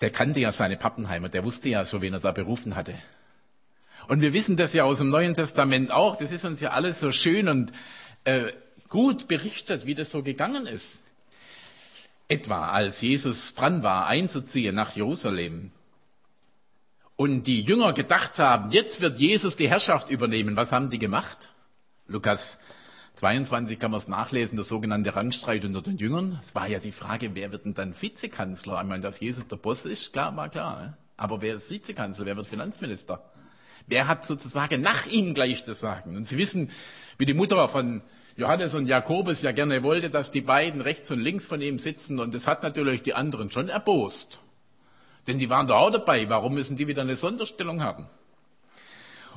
Der 0.00 0.08
kannte 0.08 0.40
ja 0.40 0.50
seine 0.50 0.78
Pappenheimer, 0.78 1.28
der 1.28 1.44
wusste 1.44 1.68
ja 1.68 1.84
so, 1.84 2.00
wen 2.00 2.14
er 2.14 2.20
da 2.20 2.32
berufen 2.32 2.74
hatte. 2.74 2.94
Und 4.08 4.22
wir 4.22 4.32
wissen 4.32 4.56
das 4.56 4.72
ja 4.72 4.84
aus 4.84 4.96
dem 4.96 5.10
Neuen 5.10 5.34
Testament 5.34 5.90
auch. 5.90 6.16
Das 6.16 6.32
ist 6.32 6.46
uns 6.46 6.60
ja 6.60 6.70
alles 6.70 7.00
so 7.00 7.12
schön 7.12 7.48
und 7.48 7.70
äh, 8.24 8.50
gut 8.88 9.28
berichtet, 9.28 9.84
wie 9.84 9.94
das 9.94 10.10
so 10.10 10.22
gegangen 10.22 10.66
ist. 10.66 11.04
Etwa 12.30 12.70
als 12.70 13.00
Jesus 13.00 13.56
dran 13.56 13.82
war, 13.82 14.06
einzuziehen 14.06 14.72
nach 14.72 14.94
Jerusalem 14.94 15.72
und 17.16 17.48
die 17.48 17.62
Jünger 17.62 17.92
gedacht 17.92 18.38
haben, 18.38 18.70
jetzt 18.70 19.00
wird 19.00 19.18
Jesus 19.18 19.56
die 19.56 19.68
Herrschaft 19.68 20.10
übernehmen, 20.10 20.54
was 20.54 20.70
haben 20.70 20.88
die 20.90 21.00
gemacht? 21.00 21.48
Lukas 22.06 22.60
22 23.16 23.80
kann 23.80 23.90
man 23.90 23.98
es 23.98 24.06
nachlesen, 24.06 24.54
der 24.54 24.64
sogenannte 24.64 25.16
Randstreit 25.16 25.64
unter 25.64 25.82
den 25.82 25.96
Jüngern. 25.96 26.38
Es 26.40 26.54
war 26.54 26.68
ja 26.68 26.78
die 26.78 26.92
Frage, 26.92 27.34
wer 27.34 27.50
wird 27.50 27.64
denn 27.64 27.74
dann 27.74 28.00
Vizekanzler? 28.00 28.80
Ich 28.80 28.86
meine, 28.86 29.02
dass 29.02 29.18
Jesus 29.18 29.48
der 29.48 29.56
Boss 29.56 29.84
ist, 29.84 30.12
klar, 30.12 30.36
war 30.36 30.48
klar. 30.48 30.96
Aber 31.16 31.42
wer 31.42 31.56
ist 31.56 31.68
Vizekanzler? 31.68 32.26
Wer 32.26 32.36
wird 32.36 32.46
Finanzminister? 32.46 33.22
Wer 33.88 34.06
hat 34.06 34.24
sozusagen 34.24 34.80
nach 34.82 35.06
ihm 35.06 35.34
gleich 35.34 35.64
das 35.64 35.80
Sagen? 35.80 36.16
Und 36.16 36.28
Sie 36.28 36.38
wissen, 36.38 36.70
wie 37.18 37.26
die 37.26 37.34
Mutter 37.34 37.66
von 37.66 38.02
Johannes 38.40 38.72
und 38.72 38.86
Jakobus 38.86 39.42
ja 39.42 39.52
gerne 39.52 39.82
wollte, 39.82 40.08
dass 40.08 40.30
die 40.30 40.40
beiden 40.40 40.80
rechts 40.80 41.10
und 41.10 41.20
links 41.20 41.44
von 41.44 41.60
ihm 41.60 41.78
sitzen 41.78 42.18
und 42.18 42.34
das 42.34 42.46
hat 42.46 42.62
natürlich 42.62 43.02
die 43.02 43.12
anderen 43.12 43.50
schon 43.50 43.68
erbost. 43.68 44.38
Denn 45.26 45.38
die 45.38 45.50
waren 45.50 45.66
da 45.66 45.74
auch 45.74 45.90
dabei. 45.90 46.26
Warum 46.30 46.54
müssen 46.54 46.78
die 46.78 46.86
wieder 46.86 47.02
eine 47.02 47.16
Sonderstellung 47.16 47.82
haben? 47.82 48.06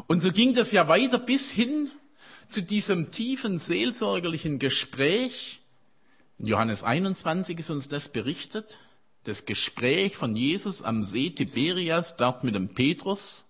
Und 0.07 0.21
so 0.21 0.31
ging 0.31 0.53
das 0.53 0.71
ja 0.71 0.87
weiter 0.87 1.19
bis 1.19 1.51
hin 1.51 1.91
zu 2.47 2.61
diesem 2.61 3.11
tiefen 3.11 3.57
seelsorgerlichen 3.57 4.57
Gespräch. 4.57 5.59
In 6.39 6.45
Johannes 6.45 6.81
21 6.81 7.59
ist 7.59 7.69
uns 7.69 7.89
das 7.89 8.07
berichtet. 8.07 8.77
Das 9.25 9.45
Gespräch 9.45 10.15
von 10.15 10.33
Jesus 10.33 10.81
am 10.81 11.03
See 11.03 11.29
Tiberias, 11.29 12.15
dort 12.15 12.45
mit 12.45 12.55
dem 12.55 12.73
Petrus 12.73 13.45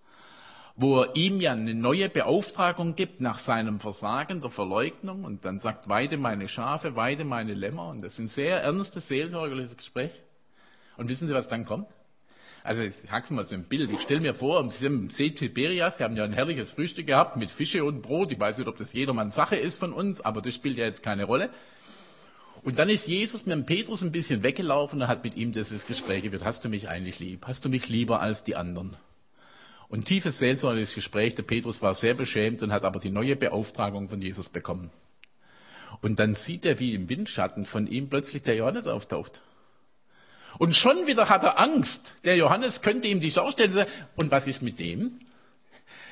wo 0.76 1.02
er 1.02 1.14
ihm 1.14 1.40
ja 1.40 1.52
eine 1.52 1.74
neue 1.74 2.08
Beauftragung 2.08 2.96
gibt 2.96 3.20
nach 3.20 3.38
seinem 3.38 3.78
Versagen 3.78 4.40
der 4.40 4.50
Verleugnung 4.50 5.24
und 5.24 5.44
dann 5.44 5.60
sagt, 5.60 5.88
weide 5.88 6.16
meine 6.16 6.48
Schafe, 6.48 6.96
weide 6.96 7.24
meine 7.24 7.54
Lämmer. 7.54 7.88
Und 7.88 8.02
das 8.02 8.14
ist 8.14 8.18
ein 8.18 8.28
sehr 8.28 8.62
ernstes, 8.62 9.06
seelsorgerliches 9.06 9.76
Gespräch. 9.76 10.10
Und 10.96 11.08
wissen 11.08 11.28
Sie, 11.28 11.34
was 11.34 11.46
dann 11.46 11.64
kommt? 11.64 11.86
Also 12.64 12.82
ich 12.82 12.94
sag's 12.94 13.30
mal 13.30 13.44
so 13.44 13.54
ein 13.54 13.64
Bild. 13.64 13.90
Ich 13.90 14.00
stelle 14.00 14.20
mir 14.20 14.34
vor, 14.34 14.68
Sie 14.70 14.78
sind 14.78 14.94
im 14.94 15.10
See 15.10 15.30
Tiberias, 15.30 15.98
Sie 15.98 16.04
haben 16.04 16.16
ja 16.16 16.24
ein 16.24 16.32
herrliches 16.32 16.72
Frühstück 16.72 17.06
gehabt 17.06 17.36
mit 17.36 17.50
Fische 17.50 17.84
und 17.84 18.02
Brot. 18.02 18.32
Ich 18.32 18.40
weiß 18.40 18.58
nicht, 18.58 18.66
ob 18.66 18.76
das 18.76 18.94
jedermanns 18.94 19.34
Sache 19.34 19.56
ist 19.56 19.76
von 19.76 19.92
uns, 19.92 20.22
aber 20.22 20.40
das 20.40 20.54
spielt 20.54 20.78
ja 20.78 20.86
jetzt 20.86 21.02
keine 21.02 21.24
Rolle. 21.24 21.50
Und 22.62 22.78
dann 22.78 22.88
ist 22.88 23.06
Jesus 23.06 23.44
mit 23.44 23.54
dem 23.54 23.66
Petrus 23.66 24.02
ein 24.02 24.10
bisschen 24.10 24.42
weggelaufen 24.42 25.02
und 25.02 25.08
hat 25.08 25.22
mit 25.22 25.36
ihm 25.36 25.52
dieses 25.52 25.86
Gespräch 25.86 26.22
geführt. 26.22 26.44
Hast 26.44 26.64
du 26.64 26.70
mich 26.70 26.88
eigentlich 26.88 27.18
lieb? 27.18 27.46
Hast 27.46 27.64
du 27.64 27.68
mich 27.68 27.88
lieber 27.88 28.20
als 28.20 28.42
die 28.42 28.56
anderen? 28.56 28.96
Und 29.94 30.06
tiefes 30.06 30.38
seelsorgliches 30.38 30.92
Gespräch. 30.92 31.36
Der 31.36 31.44
Petrus 31.44 31.80
war 31.80 31.94
sehr 31.94 32.14
beschämt 32.14 32.64
und 32.64 32.72
hat 32.72 32.82
aber 32.82 32.98
die 32.98 33.10
neue 33.10 33.36
Beauftragung 33.36 34.08
von 34.08 34.20
Jesus 34.20 34.48
bekommen. 34.48 34.90
Und 36.00 36.18
dann 36.18 36.34
sieht 36.34 36.64
er, 36.64 36.80
wie 36.80 36.94
im 36.94 37.08
Windschatten 37.08 37.64
von 37.64 37.86
ihm 37.86 38.08
plötzlich 38.08 38.42
der 38.42 38.56
Johannes 38.56 38.88
auftaucht. 38.88 39.40
Und 40.58 40.74
schon 40.74 41.06
wieder 41.06 41.28
hat 41.28 41.44
er 41.44 41.60
Angst. 41.60 42.14
Der 42.24 42.34
Johannes 42.34 42.82
könnte 42.82 43.06
ihm 43.06 43.20
die 43.20 43.30
Schau 43.30 43.52
stellen. 43.52 43.86
Und 44.16 44.32
was 44.32 44.48
ist 44.48 44.62
mit 44.62 44.80
dem? 44.80 45.20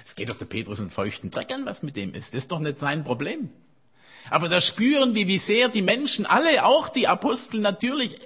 Es 0.07 0.14
geht 0.14 0.29
doch 0.29 0.37
der 0.37 0.47
Petrus 0.47 0.79
einen 0.79 0.92
feuchten 0.92 1.33
Dreck 1.33 1.51
an, 1.51 1.66
was 1.66 1.83
mit 1.83 1.97
dem 1.97 2.14
ist. 2.14 2.35
Das 2.35 2.45
ist 2.45 2.53
doch 2.53 2.61
nicht 2.61 2.79
sein 2.79 3.03
Problem. 3.03 3.51
Aber 4.31 4.49
da 4.49 4.61
spüren 4.61 5.16
wir, 5.16 5.27
wie 5.27 5.38
sehr 5.38 5.68
die 5.68 5.83
Menschen, 5.83 6.25
alle, 6.25 6.64
auch 6.64 6.88
die 6.88 7.09
Apostel, 7.09 7.61
natürlich 7.61 8.21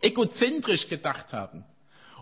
egozentrisch 0.00 0.88
gedacht 0.88 1.32
haben. 1.32 1.64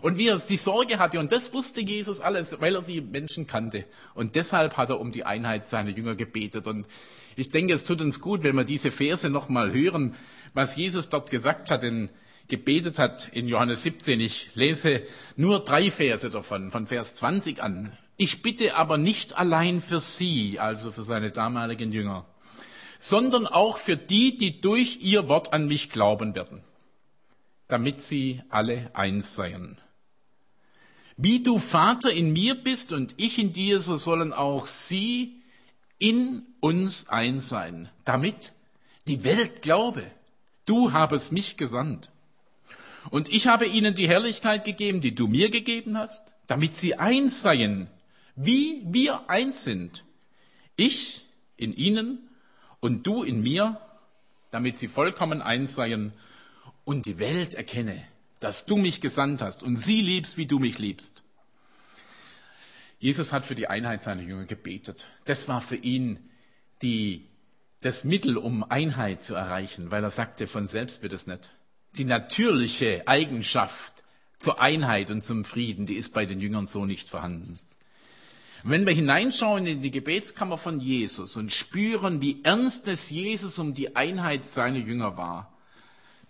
Und 0.01 0.17
wie 0.17 0.27
er 0.27 0.39
die 0.39 0.57
Sorge 0.57 0.97
hatte, 0.97 1.19
und 1.19 1.31
das 1.31 1.53
wusste 1.53 1.81
Jesus 1.81 2.21
alles, 2.21 2.59
weil 2.59 2.75
er 2.75 2.81
die 2.81 3.01
Menschen 3.01 3.45
kannte. 3.45 3.85
Und 4.15 4.35
deshalb 4.35 4.77
hat 4.77 4.89
er 4.89 4.99
um 4.99 5.11
die 5.11 5.25
Einheit 5.25 5.69
seiner 5.69 5.91
Jünger 5.91 6.15
gebetet. 6.15 6.65
Und 6.67 6.87
ich 7.35 7.49
denke, 7.49 7.73
es 7.73 7.85
tut 7.85 8.01
uns 8.01 8.19
gut, 8.19 8.43
wenn 8.43 8.55
wir 8.55 8.63
diese 8.63 8.91
Verse 8.91 9.29
nochmal 9.29 9.71
hören, 9.71 10.15
was 10.53 10.75
Jesus 10.75 11.09
dort 11.09 11.29
gesagt 11.29 11.69
hat, 11.69 11.83
in, 11.83 12.09
gebetet 12.47 12.99
hat 12.99 13.29
in 13.31 13.47
Johannes 13.47 13.83
17. 13.83 14.19
Ich 14.19 14.49
lese 14.55 15.03
nur 15.35 15.63
drei 15.63 15.91
Verse 15.91 16.29
davon, 16.29 16.71
von 16.71 16.87
Vers 16.87 17.13
20 17.15 17.61
an. 17.61 17.97
Ich 18.17 18.43
bitte 18.43 18.75
aber 18.75 18.97
nicht 18.97 19.37
allein 19.37 19.81
für 19.81 19.99
sie, 19.99 20.59
also 20.59 20.91
für 20.91 21.03
seine 21.03 21.31
damaligen 21.31 21.91
Jünger, 21.91 22.25
sondern 22.99 23.47
auch 23.47 23.77
für 23.77 23.97
die, 23.97 24.35
die 24.35 24.61
durch 24.61 24.99
ihr 25.01 25.27
Wort 25.27 25.53
an 25.53 25.67
mich 25.67 25.89
glauben 25.89 26.35
werden, 26.35 26.63
damit 27.67 27.99
sie 27.99 28.43
alle 28.49 28.91
eins 28.93 29.33
seien. 29.33 29.80
Wie 31.23 31.43
du 31.43 31.59
Vater 31.59 32.11
in 32.11 32.33
mir 32.33 32.55
bist 32.55 32.91
und 32.91 33.13
ich 33.17 33.37
in 33.37 33.53
dir, 33.53 33.79
so 33.79 33.97
sollen 33.97 34.33
auch 34.33 34.65
sie 34.65 35.39
in 35.99 36.47
uns 36.59 37.09
eins 37.09 37.47
sein, 37.47 37.89
damit 38.05 38.53
die 39.05 39.23
Welt 39.23 39.61
glaube, 39.61 40.03
du 40.65 40.93
habest 40.93 41.31
mich 41.31 41.57
gesandt. 41.57 42.09
Und 43.11 43.29
ich 43.29 43.45
habe 43.45 43.67
ihnen 43.67 43.93
die 43.93 44.07
Herrlichkeit 44.07 44.65
gegeben, 44.65 44.99
die 44.99 45.13
du 45.13 45.27
mir 45.27 45.51
gegeben 45.51 45.95
hast, 45.95 46.33
damit 46.47 46.73
sie 46.73 46.95
eins 46.95 47.43
seien, 47.43 47.85
wie 48.35 48.81
wir 48.87 49.29
eins 49.29 49.63
sind. 49.63 50.03
Ich 50.75 51.27
in 51.55 51.71
ihnen 51.73 52.29
und 52.79 53.05
du 53.05 53.21
in 53.21 53.43
mir, 53.43 53.79
damit 54.49 54.75
sie 54.75 54.87
vollkommen 54.87 55.43
eins 55.43 55.75
seien 55.75 56.13
und 56.83 57.05
die 57.05 57.19
Welt 57.19 57.53
erkenne, 57.53 58.03
dass 58.41 58.65
du 58.65 58.75
mich 58.75 58.99
gesandt 58.99 59.41
hast 59.41 59.63
und 59.63 59.77
sie 59.77 60.01
liebst, 60.01 60.35
wie 60.35 60.47
du 60.47 60.59
mich 60.59 60.79
liebst. 60.79 61.23
Jesus 62.99 63.31
hat 63.31 63.45
für 63.45 63.55
die 63.55 63.67
Einheit 63.67 64.03
seiner 64.03 64.23
Jünger 64.23 64.45
gebetet. 64.45 65.07
Das 65.25 65.47
war 65.47 65.61
für 65.61 65.75
ihn 65.75 66.19
die, 66.81 67.27
das 67.81 68.03
Mittel, 68.03 68.37
um 68.37 68.63
Einheit 68.63 69.23
zu 69.23 69.35
erreichen, 69.35 69.91
weil 69.91 70.03
er 70.03 70.11
sagte, 70.11 70.47
von 70.47 70.67
selbst 70.67 71.01
wird 71.01 71.13
es 71.13 71.27
nicht. 71.27 71.51
Die 71.97 72.03
natürliche 72.03 73.07
Eigenschaft 73.07 74.03
zur 74.39 74.59
Einheit 74.59 75.11
und 75.11 75.23
zum 75.23 75.45
Frieden, 75.45 75.85
die 75.85 75.95
ist 75.95 76.13
bei 76.13 76.25
den 76.25 76.39
Jüngern 76.39 76.65
so 76.65 76.85
nicht 76.85 77.09
vorhanden. 77.09 77.59
wenn 78.63 78.85
wir 78.85 78.93
hineinschauen 78.93 79.65
in 79.65 79.81
die 79.81 79.91
Gebetskammer 79.91 80.57
von 80.57 80.79
Jesus 80.79 81.35
und 81.35 81.51
spüren, 81.51 82.21
wie 82.21 82.43
ernst 82.43 82.87
es 82.87 83.09
Jesus 83.09 83.59
um 83.59 83.73
die 83.73 83.95
Einheit 83.95 84.45
seiner 84.45 84.77
Jünger 84.77 85.17
war, 85.17 85.50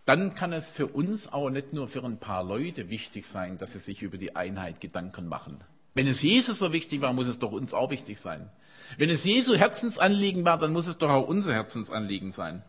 dann 0.06 0.34
kann 0.34 0.52
es 0.54 0.72
für 0.72 0.88
uns 0.88 1.32
auch 1.32 1.50
nicht 1.50 1.74
nur 1.74 1.88
für 1.88 2.04
ein 2.04 2.18
paar 2.18 2.44
Leute 2.44 2.90
wichtig 2.90 3.26
sein, 3.28 3.58
dass 3.58 3.74
sie 3.74 3.80
sich 3.80 4.02
über 4.02 4.18
die 4.18 4.36
Einheit 4.36 4.82
Gedanken 4.82 5.28
machen. 5.28 5.64
Wenn 5.94 6.08
es 6.08 6.22
Jesus 6.22 6.60
so 6.60 6.74
wichtig 6.74 7.02
war, 7.02 7.14
muss 7.14 7.28
es 7.28 7.40
doch 7.40 7.52
uns 7.52 7.74
auch 7.74 7.92
wichtig 7.92 8.20
sein. 8.20 8.50
Wenn 8.98 9.10
es 9.10 9.24
Jesu 9.24 9.56
Herzensanliegen 9.56 10.44
war, 10.46 10.58
dann 10.58 10.74
muss 10.74 10.88
es 10.88 10.98
doch 10.98 11.10
auch 11.10 11.28
unser 11.28 11.54
Herzensanliegen 11.54 12.32
sein. 12.32 12.64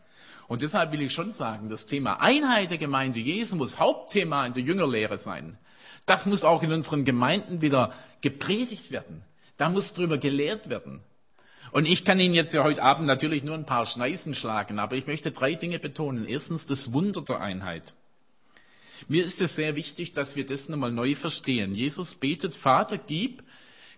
Und 0.49 0.63
deshalb 0.63 0.93
will 0.93 1.01
ich 1.01 1.13
schon 1.13 1.33
sagen, 1.33 1.69
das 1.69 1.87
Thema 1.87 2.21
Einheit 2.21 2.71
der 2.71 2.79
Gemeinde 2.79 3.21
Jesu 3.21 3.57
muss 3.57 3.79
Hauptthema 3.79 4.45
in 4.45 4.53
der 4.53 4.63
Jüngerlehre 4.63 5.19
sein. 5.19 5.57
Das 6.05 6.27
muss 6.27 6.45
auch 6.45 6.63
in 6.63 6.73
unseren 6.73 7.05
Gemeinden 7.05 7.63
wieder 7.63 7.93
gepredigt 8.21 8.91
werden. 8.91 9.23
Da 9.57 9.69
muss 9.69 9.95
drüber 9.95 10.19
gelehrt 10.19 10.69
werden. 10.69 11.01
Und 11.73 11.87
ich 11.87 12.05
kann 12.05 12.21
Ihnen 12.21 12.35
jetzt 12.35 12.55
ja 12.55 12.63
heute 12.63 12.83
Abend 12.83 13.07
natürlich 13.07 13.43
nur 13.43 13.55
ein 13.55 13.67
paar 13.67 13.87
Schneisen 13.87 14.35
schlagen, 14.35 14.79
aber 14.79 14.97
ich 14.97 15.07
möchte 15.07 15.33
drei 15.33 15.55
Dinge 15.55 15.79
betonen. 15.79 16.29
Erstens 16.29 16.67
das 16.67 16.93
Wunder 16.93 17.23
der 17.23 17.41
Einheit. 17.41 17.95
Mir 19.09 19.25
ist 19.25 19.41
es 19.41 19.57
sehr 19.57 19.75
wichtig, 19.75 20.13
dass 20.13 20.37
wir 20.37 20.47
das 20.47 20.69
nochmal 20.69 20.93
neu 20.93 21.15
verstehen. 21.17 21.75
Jesus 21.75 22.15
betet, 22.15 22.55
Vater, 22.55 22.99
gib 22.99 23.43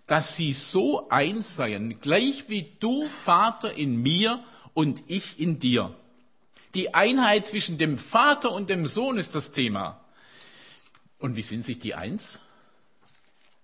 dass 0.07 0.35
sie 0.35 0.53
so 0.53 1.09
eins 1.09 1.55
seien, 1.55 1.99
gleich 1.99 2.47
wie 2.47 2.71
du, 2.79 3.05
Vater, 3.23 3.73
in 3.73 3.95
mir 3.95 4.43
und 4.73 5.03
ich 5.07 5.39
in 5.39 5.59
dir. 5.59 5.95
Die 6.75 6.93
Einheit 6.93 7.47
zwischen 7.47 7.77
dem 7.77 7.97
Vater 7.97 8.51
und 8.51 8.69
dem 8.69 8.85
Sohn 8.85 9.17
ist 9.17 9.33
das 9.33 9.51
Thema. 9.51 9.99
Und 11.17 11.35
wie 11.35 11.41
sind 11.41 11.65
sich 11.65 11.79
die 11.79 11.95
eins? 11.95 12.39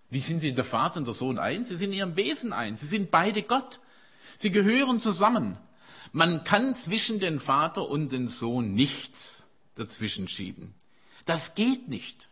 Wie 0.09 0.19
sind 0.19 0.39
sie 0.39 0.53
der 0.53 0.63
Vater 0.63 0.97
und 0.97 1.05
der 1.05 1.13
Sohn 1.13 1.37
eins? 1.37 1.69
Sie 1.69 1.77
sind 1.77 1.91
in 1.91 1.99
ihrem 1.99 2.15
Wesen 2.15 2.53
eins. 2.53 2.81
Sie 2.81 2.87
sind 2.87 3.11
beide 3.11 3.43
Gott. 3.43 3.79
Sie 4.37 4.51
gehören 4.51 4.99
zusammen. 4.99 5.57
Man 6.11 6.43
kann 6.43 6.75
zwischen 6.75 7.19
den 7.19 7.39
Vater 7.39 7.87
und 7.87 8.11
den 8.11 8.27
Sohn 8.27 8.73
nichts 8.73 9.47
dazwischen 9.75 10.27
schieben. 10.27 10.73
Das 11.25 11.55
geht 11.55 11.87
nicht. 11.87 12.30